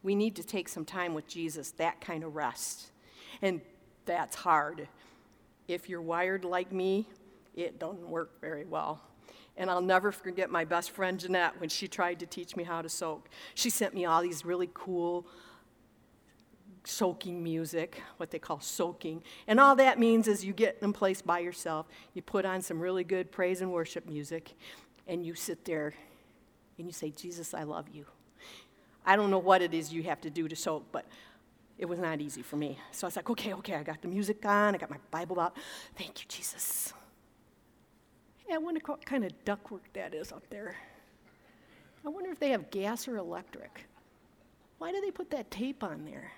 We 0.05 0.15
need 0.15 0.37
to 0.37 0.45
take 0.45 0.69
some 0.69 0.85
time 0.85 1.13
with 1.13 1.27
Jesus, 1.27 1.73
that 1.73 2.01
kind 2.01 2.23
of 2.23 2.37
rest. 2.37 2.93
And 3.43 3.61
that's 4.07 4.37
hard. 4.37 4.89
If 5.69 5.89
you're 5.89 6.03
wired 6.03 6.45
like 6.45 6.73
me, 6.73 7.09
it 7.55 7.79
doesn't 7.79 8.09
work 8.09 8.41
very 8.41 8.65
well. 8.65 9.01
And 9.57 9.71
I'll 9.71 9.83
never 9.83 10.13
forget 10.13 10.51
my 10.51 10.65
best 10.65 10.91
friend 10.91 11.19
Jeanette 11.19 11.61
when 11.61 11.69
she 11.69 11.89
tried 11.89 12.21
to 12.21 12.27
teach 12.27 12.57
me 12.57 12.65
how 12.65 12.83
to 12.83 12.89
soak. 12.89 13.29
She 13.55 13.71
sent 13.71 13.95
me 13.95 14.05
all 14.05 14.23
these 14.23 14.45
really 14.45 14.71
cool 14.73 15.27
soaking 16.85 17.43
music, 17.43 18.03
what 18.17 18.31
they 18.31 18.39
call 18.39 18.61
soaking. 18.61 19.23
And 19.47 19.61
all 19.61 19.77
that 19.77 19.99
means 19.99 20.29
is 20.29 20.45
you 20.45 20.53
get 20.53 20.79
in 20.81 20.93
place 20.93 21.21
by 21.21 21.41
yourself, 21.41 21.87
you 22.15 22.23
put 22.23 22.45
on 22.45 22.63
some 22.63 22.81
really 22.81 23.05
good 23.05 23.31
praise 23.31 23.61
and 23.61 23.71
worship 23.73 24.09
music, 24.09 24.55
and 25.07 25.25
you 25.25 25.35
sit 25.35 25.65
there 25.65 25.93
and 26.79 26.87
you 26.87 26.93
say, 26.93 27.11
Jesus, 27.11 27.53
I 27.53 27.65
love 27.65 27.87
you. 27.93 28.07
I 29.05 29.17
don't 29.17 29.31
know 29.31 29.39
what 29.39 29.61
it 29.63 29.75
is 29.75 29.93
you 29.93 30.03
have 30.05 30.21
to 30.23 30.31
do 30.31 30.49
to 30.49 30.57
soak, 30.57 30.85
but 30.93 31.05
it 31.81 31.89
was 31.89 31.99
not 31.99 32.21
easy 32.21 32.43
for 32.43 32.57
me. 32.57 32.79
So 32.93 33.07
I 33.07 33.09
was 33.09 33.17
like, 33.17 33.31
okay, 33.31 33.55
okay, 33.55 33.75
I 33.75 33.83
got 33.83 34.03
the 34.03 34.09
music 34.09 34.45
on, 34.45 34.75
I 34.75 34.79
got 34.79 34.91
my 34.91 34.99
Bible 35.11 35.41
out. 35.41 35.57
Thank 35.97 36.21
you, 36.21 36.27
Jesus. 36.29 36.93
Yeah, 38.47 38.57
I 38.57 38.59
wonder 38.59 38.83
what 38.85 39.05
kind 39.07 39.25
of 39.25 39.33
ductwork 39.47 39.81
that 39.95 40.15
is 40.15 40.31
up 40.31 40.43
there. 40.51 40.77
I 42.05 42.11
wonder 42.11 42.31
if 42.31 42.39
they 42.39 42.51
have 42.51 42.71
gas 42.71 43.09
or 43.09 43.17
electric. 43.17 43.87
Why 44.77 44.93
do 44.93 45.01
they 45.01 45.11
put 45.11 45.31
that 45.31 45.51
tape 45.51 45.83
on 45.83 46.05
there? 46.05 46.33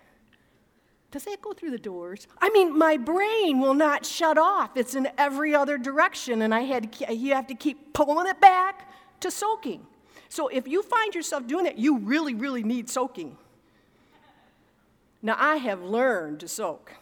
Does 1.10 1.24
that 1.24 1.42
go 1.42 1.52
through 1.52 1.72
the 1.72 1.78
doors? 1.78 2.28
I 2.40 2.48
mean, 2.50 2.78
my 2.78 2.96
brain 2.96 3.60
will 3.60 3.74
not 3.74 4.06
shut 4.06 4.38
off. 4.38 4.76
It's 4.76 4.94
in 4.94 5.08
every 5.18 5.56
other 5.56 5.76
direction, 5.76 6.42
and 6.42 6.54
I 6.54 6.60
had 6.60 6.96
you 7.10 7.34
have 7.34 7.48
to 7.48 7.54
keep 7.54 7.92
pulling 7.92 8.28
it 8.28 8.40
back 8.40 8.88
to 9.20 9.30
soaking. 9.30 9.86
So 10.28 10.48
if 10.48 10.68
you 10.68 10.82
find 10.82 11.14
yourself 11.14 11.46
doing 11.48 11.66
it, 11.66 11.76
you 11.76 11.98
really, 11.98 12.34
really 12.34 12.62
need 12.62 12.88
soaking. 12.88 13.36
Now, 15.22 15.36
I 15.38 15.56
have 15.56 15.82
learned 15.82 16.40
to 16.40 16.48
soak. 16.48 16.92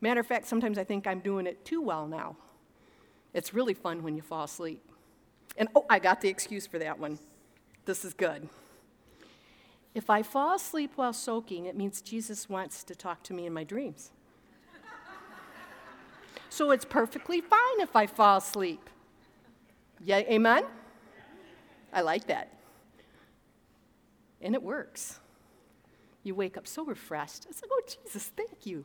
Matter 0.00 0.20
of 0.20 0.26
fact, 0.26 0.46
sometimes 0.46 0.76
I 0.76 0.84
think 0.84 1.06
I'm 1.06 1.20
doing 1.20 1.46
it 1.46 1.64
too 1.64 1.80
well 1.80 2.08
now. 2.08 2.36
It's 3.32 3.54
really 3.54 3.74
fun 3.74 4.02
when 4.02 4.16
you 4.16 4.22
fall 4.22 4.44
asleep. 4.44 4.82
And 5.56 5.68
oh, 5.76 5.86
I 5.88 6.00
got 6.00 6.20
the 6.20 6.28
excuse 6.28 6.66
for 6.66 6.78
that 6.80 6.98
one. 6.98 7.18
This 7.84 8.04
is 8.04 8.12
good. 8.12 8.48
If 9.94 10.10
I 10.10 10.22
fall 10.22 10.56
asleep 10.56 10.92
while 10.96 11.12
soaking, 11.12 11.66
it 11.66 11.76
means 11.76 12.00
Jesus 12.00 12.48
wants 12.48 12.82
to 12.84 12.94
talk 12.94 13.22
to 13.24 13.34
me 13.34 13.46
in 13.46 13.52
my 13.52 13.62
dreams. 13.62 14.10
so 16.48 16.70
it's 16.70 16.84
perfectly 16.84 17.40
fine 17.40 17.80
if 17.80 17.94
I 17.94 18.06
fall 18.06 18.38
asleep. 18.38 18.88
Yeah, 20.02 20.18
amen? 20.18 20.64
I 21.92 22.00
like 22.00 22.26
that. 22.26 22.52
And 24.40 24.54
it 24.54 24.62
works. 24.62 25.20
You 26.22 26.34
wake 26.34 26.56
up 26.56 26.66
so 26.66 26.84
refreshed. 26.84 27.46
It's 27.48 27.62
like, 27.62 27.70
oh, 27.72 27.82
Jesus, 27.86 28.30
thank 28.36 28.64
you. 28.66 28.84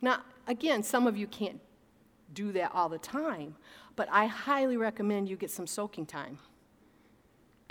Now, 0.00 0.22
again, 0.46 0.82
some 0.82 1.06
of 1.06 1.16
you 1.16 1.26
can't 1.26 1.60
do 2.34 2.52
that 2.52 2.72
all 2.74 2.88
the 2.88 2.98
time, 2.98 3.54
but 3.94 4.08
I 4.10 4.26
highly 4.26 4.76
recommend 4.76 5.28
you 5.28 5.36
get 5.36 5.50
some 5.50 5.66
soaking 5.66 6.06
time. 6.06 6.38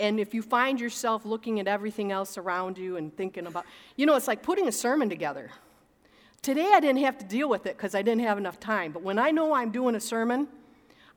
And 0.00 0.18
if 0.18 0.32
you 0.34 0.42
find 0.42 0.80
yourself 0.80 1.26
looking 1.26 1.60
at 1.60 1.68
everything 1.68 2.10
else 2.10 2.38
around 2.38 2.78
you 2.78 2.96
and 2.96 3.14
thinking 3.14 3.46
about, 3.46 3.66
you 3.96 4.06
know, 4.06 4.16
it's 4.16 4.26
like 4.26 4.42
putting 4.42 4.66
a 4.66 4.72
sermon 4.72 5.08
together. 5.08 5.50
Today 6.40 6.70
I 6.72 6.80
didn't 6.80 7.02
have 7.02 7.18
to 7.18 7.24
deal 7.24 7.48
with 7.48 7.66
it 7.66 7.76
because 7.76 7.94
I 7.94 8.02
didn't 8.02 8.22
have 8.22 8.38
enough 8.38 8.58
time. 8.58 8.92
But 8.92 9.02
when 9.02 9.18
I 9.18 9.30
know 9.30 9.52
I'm 9.52 9.70
doing 9.70 9.94
a 9.94 10.00
sermon, 10.00 10.48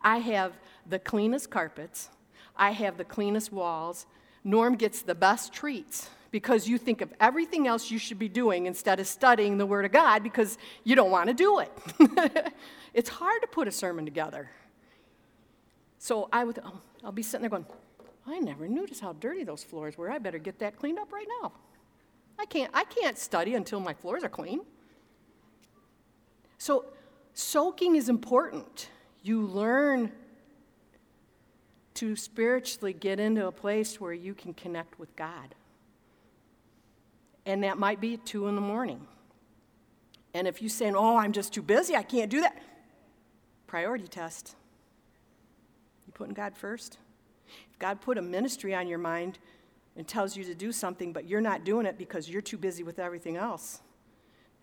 I 0.02 0.20
have 0.20 0.54
the 0.88 1.00
cleanest 1.00 1.50
carpets, 1.50 2.10
I 2.56 2.72
have 2.72 2.98
the 2.98 3.06
cleanest 3.06 3.52
walls. 3.52 4.06
Norm 4.44 4.76
gets 4.76 5.02
the 5.02 5.16
best 5.16 5.52
treats 5.52 6.12
because 6.36 6.68
you 6.68 6.78
think 6.78 7.00
of 7.00 7.14
everything 7.22 7.66
else 7.66 7.90
you 7.90 7.98
should 7.98 8.20
be 8.20 8.28
doing 8.28 8.66
instead 8.66 9.00
of 9.00 9.08
studying 9.08 9.58
the 9.58 9.66
Word 9.66 9.86
of 9.86 9.94
God 9.94 10.22
because 10.22 10.58
you 10.84 10.94
don't 10.94 11.10
want 11.10 11.30
to 11.30 11.34
do 11.34 11.60
it. 11.60 11.72
it's 12.94 13.08
hard 13.08 13.42
to 13.42 13.48
put 13.48 13.70
a 13.70 13.72
sermon 13.72 14.04
together. 14.04 14.50
So 15.98 16.28
I 16.34 16.44
would, 16.44 16.60
oh, 16.62 16.82
I'll 17.06 17.14
be 17.14 17.24
sitting 17.24 17.40
there 17.44 17.50
going, 17.50 17.66
I 18.28 18.40
never 18.40 18.68
noticed 18.68 19.00
how 19.00 19.14
dirty 19.14 19.46
those 19.46 19.64
floors 19.64 19.98
were. 19.98 20.12
I 20.12 20.18
better 20.18 20.38
get 20.38 20.60
that 20.60 20.76
cleaned 20.76 21.00
up 21.00 21.14
right 21.14 21.26
now. 21.42 21.54
I 22.38 22.44
can't, 22.44 22.70
I 22.74 22.84
can't 22.84 23.18
study 23.18 23.56
until 23.56 23.80
my 23.80 23.94
floors 23.94 24.26
are 24.26 24.30
clean. 24.30 24.60
So, 26.58 26.84
soaking 27.34 27.96
is 27.96 28.10
important. 28.10 28.90
You 29.24 29.44
learn 29.44 30.12
to 31.94 32.18
spiritually 32.18 32.92
get 32.92 33.22
into 33.22 33.48
a 33.48 33.54
place 33.54 34.02
where 34.02 34.12
you 34.12 34.34
can 34.34 34.54
connect 34.54 35.00
with 35.00 35.16
God. 35.16 35.56
And 37.46 37.64
that 37.64 37.78
might 37.78 38.02
be 38.02 38.18
2 38.18 38.48
in 38.48 38.56
the 38.56 38.62
morning. 38.62 39.06
And 40.34 40.48
if 40.48 40.62
you're 40.62 40.70
saying, 40.70 40.96
oh, 40.96 41.16
I'm 41.16 41.32
just 41.32 41.54
too 41.54 41.62
busy, 41.62 41.96
I 41.96 42.04
can't 42.04 42.30
do 42.30 42.42
that, 42.42 42.62
priority 43.68 44.08
test. 44.08 44.56
You 46.06 46.14
putting 46.14 46.34
God 46.34 46.58
first? 46.58 46.98
If 47.72 47.80
God 47.80 48.02
put 48.02 48.18
a 48.18 48.22
ministry 48.22 48.76
on 48.76 48.88
your 48.88 48.98
mind 48.98 49.40
and 49.96 50.06
tells 50.06 50.36
you 50.36 50.44
to 50.44 50.54
do 50.54 50.72
something, 50.72 51.14
but 51.14 51.26
you're 51.26 51.40
not 51.40 51.64
doing 51.64 51.86
it 51.86 51.98
because 51.98 52.30
you're 52.30 52.42
too 52.42 52.58
busy 52.58 52.84
with 52.84 53.00
everything 53.00 53.38
else, 53.38 53.80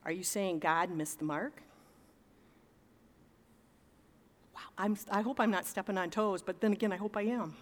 are 0.04 0.12
you 0.12 0.22
saying 0.22 0.58
God 0.58 0.90
missed 0.90 1.20
the 1.20 1.24
mark? 1.24 1.62
Wow, 4.54 4.60
I'm, 4.76 4.98
I 5.10 5.22
hope 5.22 5.40
I'm 5.40 5.50
not 5.50 5.66
stepping 5.66 5.96
on 5.96 6.10
toes, 6.10 6.42
but 6.42 6.60
then 6.60 6.72
again, 6.72 6.92
I 6.92 6.96
hope 6.96 7.16
I 7.16 7.22
am. 7.22 7.56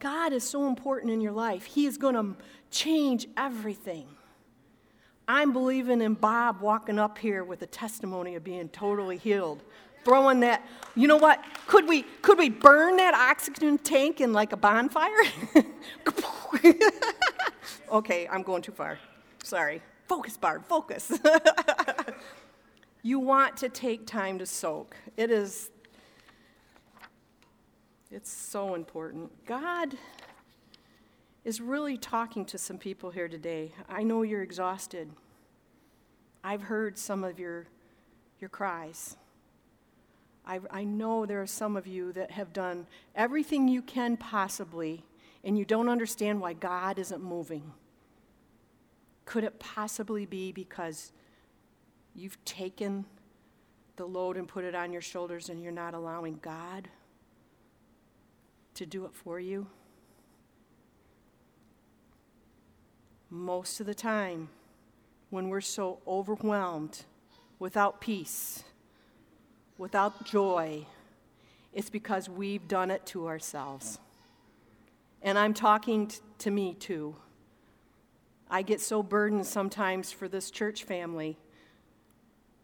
God 0.00 0.32
is 0.32 0.42
so 0.42 0.66
important 0.66 1.12
in 1.12 1.20
your 1.20 1.32
life. 1.32 1.64
He 1.64 1.86
is 1.86 1.96
going 1.96 2.14
to 2.14 2.34
change 2.70 3.28
everything. 3.36 4.06
I'm 5.28 5.52
believing 5.52 6.00
in 6.02 6.14
Bob 6.14 6.60
walking 6.60 6.98
up 6.98 7.18
here 7.18 7.44
with 7.44 7.62
a 7.62 7.66
testimony 7.66 8.34
of 8.34 8.42
being 8.42 8.68
totally 8.70 9.16
healed 9.16 9.62
throwing 10.04 10.40
that 10.40 10.66
you 10.96 11.06
know 11.06 11.16
what? 11.16 11.44
Could 11.66 11.86
we 11.86 12.02
could 12.22 12.38
we 12.38 12.48
burn 12.48 12.96
that 12.96 13.14
oxygen 13.14 13.78
tank 13.78 14.20
in 14.20 14.32
like 14.32 14.52
a 14.52 14.56
bonfire? 14.56 15.10
Okay 17.92 18.28
i'm 18.30 18.42
going 18.42 18.62
too 18.62 18.72
far. 18.72 18.98
Sorry. 19.42 19.82
Focus 20.06 20.36
barb 20.36 20.64
focus. 20.66 21.12
You 23.02 23.18
want 23.18 23.56
to 23.58 23.70
take 23.70 24.06
time 24.06 24.38
to 24.40 24.46
soak. 24.46 24.94
It 25.16 25.30
is 25.30 25.70
it's 28.10 28.32
so 28.32 28.74
important. 28.74 29.30
God 29.46 29.96
is 31.44 31.60
really 31.60 31.96
talking 31.96 32.44
to 32.46 32.58
some 32.58 32.76
people 32.76 33.10
here 33.10 33.28
today. 33.28 33.72
I 33.88 34.02
know 34.02 34.22
you're 34.22 34.42
exhausted. 34.42 35.10
I've 36.42 36.62
heard 36.62 36.98
some 36.98 37.22
of 37.22 37.38
your 37.38 37.66
your 38.40 38.48
cries. 38.48 39.16
I, 40.46 40.60
I 40.70 40.84
know 40.84 41.26
there 41.26 41.42
are 41.42 41.46
some 41.46 41.76
of 41.76 41.86
you 41.86 42.12
that 42.12 42.30
have 42.30 42.52
done 42.54 42.86
everything 43.14 43.68
you 43.68 43.82
can 43.82 44.16
possibly, 44.16 45.04
and 45.44 45.58
you 45.58 45.66
don't 45.66 45.90
understand 45.90 46.40
why 46.40 46.54
God 46.54 46.98
isn't 46.98 47.22
moving. 47.22 47.72
Could 49.26 49.44
it 49.44 49.60
possibly 49.60 50.24
be 50.24 50.50
because 50.50 51.12
you've 52.14 52.42
taken 52.46 53.04
the 53.96 54.06
load 54.06 54.38
and 54.38 54.48
put 54.48 54.64
it 54.64 54.74
on 54.74 54.90
your 54.90 55.02
shoulders 55.02 55.50
and 55.50 55.62
you're 55.62 55.70
not 55.70 55.92
allowing 55.92 56.38
God 56.40 56.88
to 58.74 58.86
do 58.86 59.04
it 59.04 59.14
for 59.14 59.38
you? 59.40 59.66
Most 63.28 63.80
of 63.80 63.86
the 63.86 63.94
time, 63.94 64.48
when 65.30 65.48
we're 65.48 65.60
so 65.60 66.00
overwhelmed 66.06 67.04
without 67.58 68.00
peace, 68.00 68.64
without 69.78 70.24
joy, 70.24 70.84
it's 71.72 71.90
because 71.90 72.28
we've 72.28 72.66
done 72.66 72.90
it 72.90 73.06
to 73.06 73.28
ourselves. 73.28 73.98
And 75.22 75.38
I'm 75.38 75.54
talking 75.54 76.08
t- 76.08 76.18
to 76.38 76.50
me 76.50 76.74
too. 76.74 77.14
I 78.50 78.62
get 78.62 78.80
so 78.80 79.02
burdened 79.02 79.46
sometimes 79.46 80.10
for 80.10 80.26
this 80.26 80.50
church 80.50 80.82
family. 80.82 81.38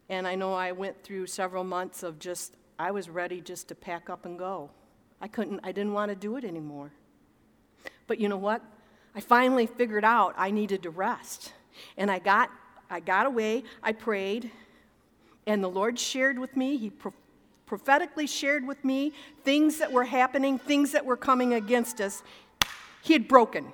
And 0.09 0.27
I 0.27 0.35
know 0.35 0.53
I 0.55 0.73
went 0.73 1.03
through 1.05 1.27
several 1.27 1.63
months 1.63 2.03
of 2.03 2.19
just, 2.19 2.57
I 2.79 2.91
was 2.91 3.09
ready 3.09 3.41
just 3.41 3.69
to 3.69 3.75
pack 3.75 4.11
up 4.11 4.25
and 4.25 4.39
go. 4.39 4.71
I 5.21 5.29
couldn't, 5.29 5.61
I 5.63 5.73
didn't 5.73 5.93
want 5.93 6.11
to 6.11 6.15
do 6.15 6.37
it 6.37 6.45
anymore. 6.45 6.93
But 8.07 8.21
you 8.21 8.29
know 8.29 8.37
what? 8.37 8.63
I 9.15 9.21
finally 9.21 9.67
figured 9.67 10.05
out 10.05 10.35
I 10.37 10.51
needed 10.51 10.83
to 10.83 10.91
rest. 10.91 11.53
And 11.97 12.11
I 12.11 12.19
got, 12.19 12.51
I 12.91 13.01
got 13.01 13.27
away, 13.27 13.65
I 13.83 13.93
prayed, 13.93 14.51
and 15.47 15.63
the 15.63 15.69
Lord 15.69 15.99
shared 15.99 16.39
with 16.39 16.57
me. 16.57 16.77
He 16.77 16.91
pro- 16.91 17.15
prophetically 17.65 18.27
shared 18.27 18.67
with 18.67 18.85
me 18.85 19.13
things 19.43 19.79
that 19.79 19.93
were 19.93 20.05
happening, 20.05 20.59
things 20.59 20.93
that 20.93 21.05
were 21.05 21.17
coming 21.17 21.55
against 21.55 22.01
us. 22.01 22.23
He 23.03 23.13
had 23.13 23.29
broken. 23.29 23.73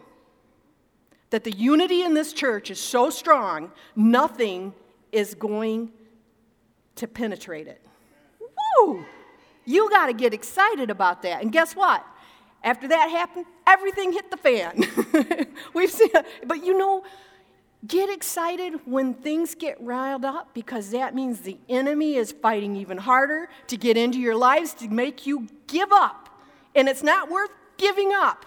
That 1.30 1.44
the 1.44 1.52
unity 1.52 2.02
in 2.02 2.14
this 2.14 2.32
church 2.32 2.70
is 2.70 2.78
so 2.78 3.10
strong, 3.10 3.72
nothing 3.96 4.74
is 5.12 5.34
going 5.34 5.90
to 6.96 7.08
penetrate 7.08 7.66
it. 7.66 7.80
Woo! 8.40 9.04
You 9.64 9.88
got 9.90 10.06
to 10.06 10.12
get 10.12 10.34
excited 10.34 10.90
about 10.90 11.22
that. 11.22 11.42
And 11.42 11.52
guess 11.52 11.74
what? 11.74 12.04
After 12.64 12.88
that 12.88 13.10
happened, 13.10 13.46
everything 13.66 14.12
hit 14.12 14.30
the 14.30 14.36
fan. 14.36 14.84
We've 15.74 15.90
seen. 15.90 16.10
But 16.46 16.64
you 16.64 16.76
know, 16.78 17.04
get 17.86 18.08
excited 18.08 18.74
when 18.84 19.14
things 19.14 19.54
get 19.54 19.80
riled 19.80 20.24
up 20.24 20.54
because 20.54 20.90
that 20.90 21.14
means 21.14 21.40
the 21.40 21.58
enemy 21.68 22.14
is 22.16 22.32
fighting 22.32 22.76
even 22.76 22.98
harder 22.98 23.48
to 23.66 23.76
get 23.76 23.96
into 23.96 24.18
your 24.18 24.36
lives 24.36 24.74
to 24.74 24.88
make 24.88 25.26
you 25.26 25.48
give 25.66 25.92
up. 25.92 26.28
And 26.74 26.88
it's 26.88 27.02
not 27.02 27.30
worth 27.30 27.50
giving 27.76 28.12
up. 28.12 28.46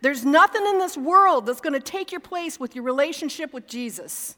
There's 0.00 0.24
nothing 0.24 0.66
in 0.66 0.78
this 0.78 0.98
world 0.98 1.46
that's 1.46 1.60
going 1.60 1.72
to 1.72 1.80
take 1.80 2.12
your 2.12 2.20
place 2.20 2.60
with 2.60 2.74
your 2.74 2.84
relationship 2.84 3.54
with 3.54 3.66
Jesus. 3.66 4.36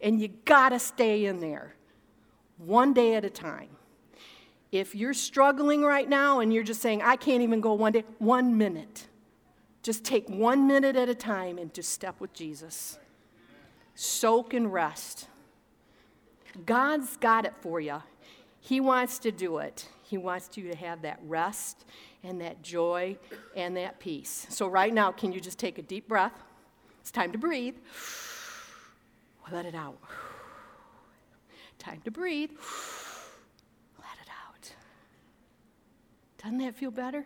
And 0.00 0.20
you 0.20 0.28
got 0.44 0.70
to 0.70 0.78
stay 0.78 1.24
in 1.24 1.40
there 1.40 1.74
one 2.58 2.92
day 2.92 3.14
at 3.14 3.24
a 3.24 3.30
time. 3.30 3.70
If 4.74 4.96
you're 4.96 5.14
struggling 5.14 5.82
right 5.84 6.08
now 6.08 6.40
and 6.40 6.52
you're 6.52 6.64
just 6.64 6.82
saying, 6.82 7.00
I 7.00 7.14
can't 7.14 7.42
even 7.42 7.60
go 7.60 7.74
one 7.74 7.92
day, 7.92 8.02
one 8.18 8.58
minute. 8.58 9.06
Just 9.84 10.02
take 10.02 10.28
one 10.28 10.66
minute 10.66 10.96
at 10.96 11.08
a 11.08 11.14
time 11.14 11.58
and 11.58 11.72
just 11.72 11.92
step 11.92 12.16
with 12.18 12.32
Jesus. 12.32 12.98
Soak 13.94 14.52
and 14.52 14.72
rest. 14.72 15.28
God's 16.66 17.16
got 17.16 17.44
it 17.44 17.54
for 17.60 17.78
you. 17.78 18.02
He 18.58 18.80
wants 18.80 19.20
to 19.20 19.30
do 19.30 19.58
it. 19.58 19.88
He 20.02 20.18
wants 20.18 20.56
you 20.56 20.68
to 20.72 20.76
have 20.76 21.02
that 21.02 21.20
rest 21.24 21.84
and 22.24 22.40
that 22.40 22.60
joy 22.64 23.16
and 23.54 23.76
that 23.76 24.00
peace. 24.00 24.48
So, 24.48 24.66
right 24.66 24.92
now, 24.92 25.12
can 25.12 25.30
you 25.30 25.40
just 25.40 25.60
take 25.60 25.78
a 25.78 25.82
deep 25.82 26.08
breath? 26.08 26.42
It's 27.00 27.12
time 27.12 27.30
to 27.30 27.38
breathe. 27.38 27.76
Let 29.52 29.66
it 29.66 29.76
out. 29.76 29.98
Time 31.78 32.00
to 32.04 32.10
breathe. 32.10 32.50
Let 33.98 34.18
it 34.20 34.28
out. 34.28 34.72
Doesn't 36.44 36.58
that 36.58 36.74
feel 36.74 36.90
better? 36.90 37.24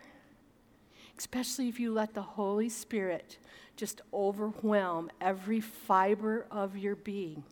Especially 1.17 1.67
if 1.67 1.77
you 1.77 1.91
let 1.91 2.13
the 2.13 2.21
Holy 2.21 2.69
Spirit 2.69 3.37
just 3.75 4.01
overwhelm 4.13 5.11
every 5.19 5.59
fiber 5.59 6.47
of 6.49 6.77
your 6.77 6.95
being. 6.95 7.43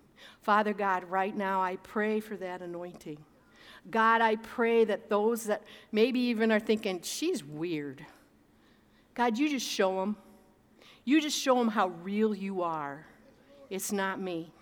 Father 0.42 0.74
God, 0.74 1.04
right 1.04 1.36
now 1.36 1.62
I 1.62 1.76
pray 1.78 2.22
for 2.22 2.38
that 2.38 2.62
anointing. 2.62 3.18
God, 3.92 4.22
I 4.22 4.38
pray 4.38 4.86
that 4.86 5.10
those 5.10 5.44
that 5.46 5.64
maybe 5.92 6.20
even 6.22 6.54
are 6.54 6.60
thinking, 6.60 7.02
she's 7.02 7.44
weird. 7.44 8.06
God, 9.14 9.38
you 9.38 9.50
just 9.50 9.68
show 9.68 10.00
them. 10.00 10.16
You 11.04 11.22
just 11.22 11.38
show 11.38 11.56
them 11.56 11.68
how 11.68 11.90
real 12.02 12.34
you 12.34 12.64
are. 12.64 13.06
It's 13.70 13.92
not 13.92 14.22
me, 14.22 14.54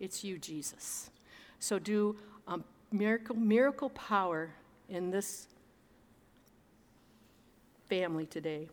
it's 0.00 0.24
you, 0.24 0.38
Jesus. 0.38 1.10
So 1.58 1.78
do 1.78 2.16
a 2.48 2.58
miracle, 2.90 3.36
miracle 3.36 3.90
power 3.90 4.54
in 4.88 5.10
this 5.10 5.48
family 7.92 8.24
today. 8.24 8.70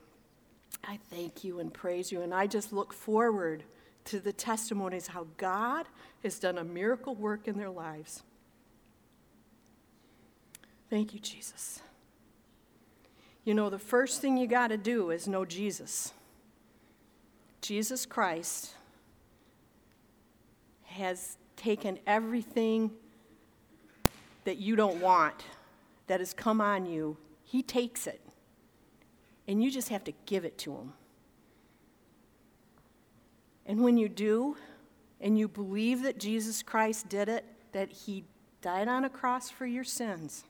I 0.87 0.97
thank 1.09 1.43
you 1.43 1.59
and 1.59 1.73
praise 1.73 2.09
you, 2.09 2.21
and 2.21 2.33
I 2.33 2.47
just 2.47 2.71
look 2.71 2.93
forward 2.93 3.65
to 4.05 4.21
the 4.21 4.31
testimonies 4.31 5.07
how 5.07 5.27
God 5.35 5.87
has 6.23 6.39
done 6.39 6.57
a 6.57 6.63
miracle 6.63 7.15
work 7.15 7.45
in 7.45 7.57
their 7.57 7.69
lives. 7.69 8.23
Thank 10.89 11.13
you, 11.13 11.19
Jesus. 11.19 11.81
You 13.43 13.53
know, 13.53 13.69
the 13.69 13.77
first 13.77 14.21
thing 14.21 14.37
you 14.37 14.47
got 14.47 14.69
to 14.69 14.77
do 14.77 15.09
is 15.09 15.27
know 15.27 15.43
Jesus. 15.43 16.13
Jesus 17.59 18.05
Christ 18.05 18.73
has 20.85 21.35
taken 21.57 21.99
everything 22.07 22.89
that 24.45 24.59
you 24.59 24.77
don't 24.77 25.01
want 25.01 25.43
that 26.07 26.21
has 26.21 26.33
come 26.33 26.61
on 26.61 26.85
you, 26.85 27.17
He 27.43 27.61
takes 27.61 28.07
it. 28.07 28.21
And 29.49 29.63
you 29.63 29.71
just 29.71 29.89
have 29.89 30.03
to 30.03 30.13
give 30.27 30.45
it 30.45 30.59
to 30.59 30.75
Him. 30.75 30.93
And 33.65 33.83
when 33.83 33.97
you 33.97 34.07
do, 34.07 34.55
and 35.19 35.39
you 35.39 35.47
believe 35.47 36.03
that 36.03 36.19
Jesus 36.19 36.61
Christ 36.61 37.09
did 37.09 37.27
it, 37.27 37.43
that 37.71 37.91
He 37.91 38.25
died 38.61 38.87
on 38.87 39.05
a 39.05 39.09
cross 39.09 39.49
for 39.49 39.65
your 39.65 39.83
sins, 39.83 40.43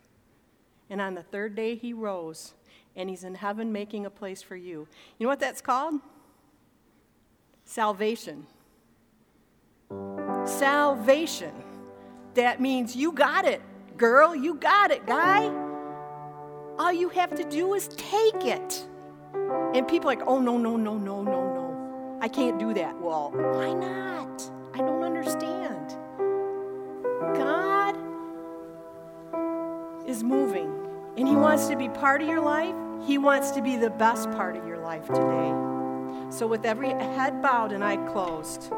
and 0.90 1.00
on 1.00 1.16
the 1.16 1.24
third 1.24 1.56
day 1.56 1.76
He 1.76 1.94
rose, 1.94 2.56
and 2.94 3.10
He's 3.10 3.24
in 3.24 3.36
heaven 3.36 3.72
making 3.72 4.06
a 4.06 4.10
place 4.10 4.42
for 4.42 4.58
you. 4.58 4.86
You 5.18 5.26
know 5.26 5.30
what 5.30 5.40
that's 5.40 5.62
called? 5.62 6.02
Salvation. 7.64 8.48
Salvation. 10.44 11.54
That 12.34 12.60
means 12.60 12.98
you 12.98 13.14
got 13.14 13.46
it, 13.46 13.62
girl, 13.96 14.36
you 14.36 14.56
got 14.56 14.92
it, 14.92 15.06
guy. 15.08 15.69
All 16.80 16.94
you 16.94 17.10
have 17.10 17.36
to 17.36 17.44
do 17.44 17.74
is 17.74 17.90
take 17.90 18.46
it. 18.46 18.88
And 19.34 19.86
people 19.86 20.10
are 20.10 20.16
like, 20.16 20.26
oh, 20.26 20.40
no, 20.40 20.58
no, 20.58 20.78
no, 20.78 20.98
no, 20.98 21.22
no, 21.22 21.54
no. 21.54 22.18
I 22.22 22.30
can't 22.30 22.58
do 22.58 22.74
that. 22.74 22.98
Well, 23.02 23.32
why 23.34 23.74
not? 23.74 24.50
I 24.74 24.78
don't 24.78 25.04
understand. 25.04 25.98
God 27.36 27.98
is 30.08 30.24
moving, 30.24 30.74
and 31.18 31.28
He 31.28 31.36
wants 31.36 31.68
to 31.68 31.76
be 31.76 31.90
part 31.90 32.22
of 32.22 32.30
your 32.30 32.40
life. 32.40 32.74
He 33.06 33.18
wants 33.18 33.52
to 33.52 33.62
be 33.62 33.76
the 33.76 33.90
best 33.90 34.32
part 34.32 34.56
of 34.56 34.66
your 34.66 34.78
life 34.78 35.06
today. 35.08 35.54
So, 36.30 36.48
with 36.48 36.64
every 36.64 36.92
head 36.92 37.42
bowed 37.42 37.74
and 37.74 37.84
eye 37.84 37.98
closed, 38.10 38.72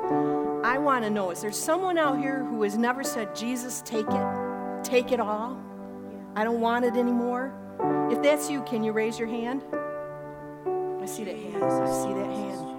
I 0.63 0.79
want 0.79 1.03
to 1.03 1.11
know 1.11 1.29
is 1.29 1.41
there 1.41 1.51
someone 1.51 1.99
out 1.99 2.17
here 2.17 2.43
who 2.45 2.63
has 2.63 2.79
never 2.79 3.03
said, 3.03 3.35
Jesus, 3.35 3.83
take 3.85 4.07
it? 4.09 4.83
Take 4.83 5.11
it 5.11 5.19
all? 5.19 5.61
I 6.35 6.43
don't 6.43 6.61
want 6.61 6.85
it 6.85 6.95
anymore? 6.95 7.60
If 8.11 8.21
that's 8.21 8.49
you, 8.49 8.61
can 8.63 8.83
you 8.83 8.91
raise 8.91 9.17
your 9.17 9.27
hand? 9.27 9.61
I 11.01 11.05
see 11.05 11.23
that 11.23 11.35
hand. 11.35 11.63
I 11.63 12.03
see 12.03 12.13
that 12.13 12.25
hand. 12.25 12.77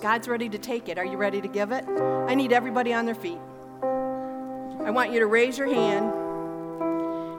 God's 0.00 0.28
ready 0.28 0.48
to 0.48 0.58
take 0.58 0.88
it. 0.88 0.98
Are 0.98 1.04
you 1.04 1.16
ready 1.16 1.40
to 1.40 1.48
give 1.48 1.72
it? 1.72 1.84
I 1.88 2.34
need 2.34 2.52
everybody 2.52 2.92
on 2.92 3.06
their 3.06 3.14
feet. 3.14 3.40
I 3.82 4.90
want 4.90 5.12
you 5.12 5.20
to 5.20 5.26
raise 5.26 5.56
your 5.56 5.72
hand 5.72 6.12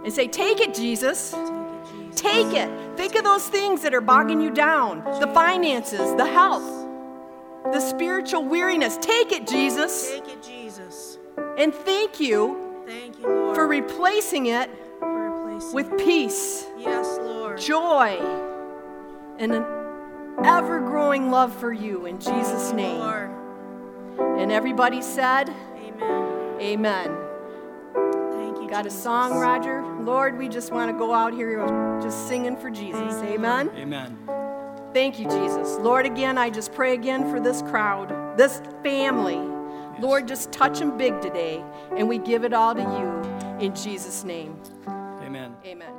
and 0.04 0.12
say, 0.12 0.28
Take 0.28 0.60
it, 0.60 0.74
Jesus. 0.74 1.36
Take 2.16 2.54
it. 2.54 2.98
Think 2.98 3.16
of 3.16 3.24
those 3.24 3.48
things 3.48 3.82
that 3.84 3.94
are 3.94 4.02
bogging 4.02 4.42
you 4.42 4.50
down 4.50 5.04
the 5.20 5.28
finances, 5.28 6.16
the 6.16 6.26
health 6.26 6.86
the 7.72 7.80
spiritual 7.80 8.44
weariness. 8.44 8.98
Take 8.98 9.32
it, 9.32 9.48
Jesus. 9.48 10.12
Take 10.12 10.28
it, 10.28 10.44
Jesus. 10.44 11.18
And 11.58 11.74
thank 11.74 12.20
you, 12.20 12.84
thank 12.86 13.18
you 13.20 13.28
Lord, 13.28 13.56
for 13.56 13.68
replacing 13.68 14.48
it 14.48 14.70
with 15.74 15.98
peace. 15.98 16.66
Joy, 17.58 18.18
and 19.38 19.54
an 19.54 19.66
ever 20.44 20.80
growing 20.80 21.32
love 21.32 21.56
for 21.60 21.72
you 21.72 22.06
in 22.06 22.20
Jesus' 22.20 22.72
name. 22.72 23.00
Lord. 23.00 23.32
And 24.40 24.52
everybody 24.52 25.02
said, 25.02 25.50
Amen. 25.78 26.62
Amen. 26.62 27.18
Thank 28.32 28.62
you. 28.62 28.68
Got 28.70 28.86
a 28.86 28.92
song, 28.92 29.38
Roger? 29.38 29.84
Lord, 30.02 30.38
we 30.38 30.48
just 30.48 30.72
want 30.72 30.92
to 30.92 30.98
go 30.98 31.14
out 31.14 31.34
here 31.34 31.66
just 32.02 32.28
singing 32.28 32.58
for 32.58 32.70
Jesus. 32.70 33.16
Amen. 33.24 33.70
Amen. 33.76 34.18
Thank 34.94 35.20
you, 35.20 35.28
Jesus. 35.30 35.78
Lord, 35.80 36.06
again, 36.06 36.38
I 36.38 36.50
just 36.50 36.74
pray 36.74 36.94
again 36.94 37.30
for 37.30 37.40
this 37.40 37.62
crowd, 37.64 38.38
this 38.38 38.62
family. 38.84 39.42
Lord, 40.00 40.28
just 40.28 40.52
touch 40.52 40.80
them 40.80 40.98
big 40.98 41.22
today, 41.22 41.64
and 41.98 42.08
we 42.08 42.18
give 42.18 42.44
it 42.44 42.54
all 42.54 42.74
to 42.76 42.82
you 42.82 43.60
in 43.66 43.76
Jesus' 43.76 44.24
name. 44.24 44.60
Amen. 44.88 45.56
Amen. 45.66 45.94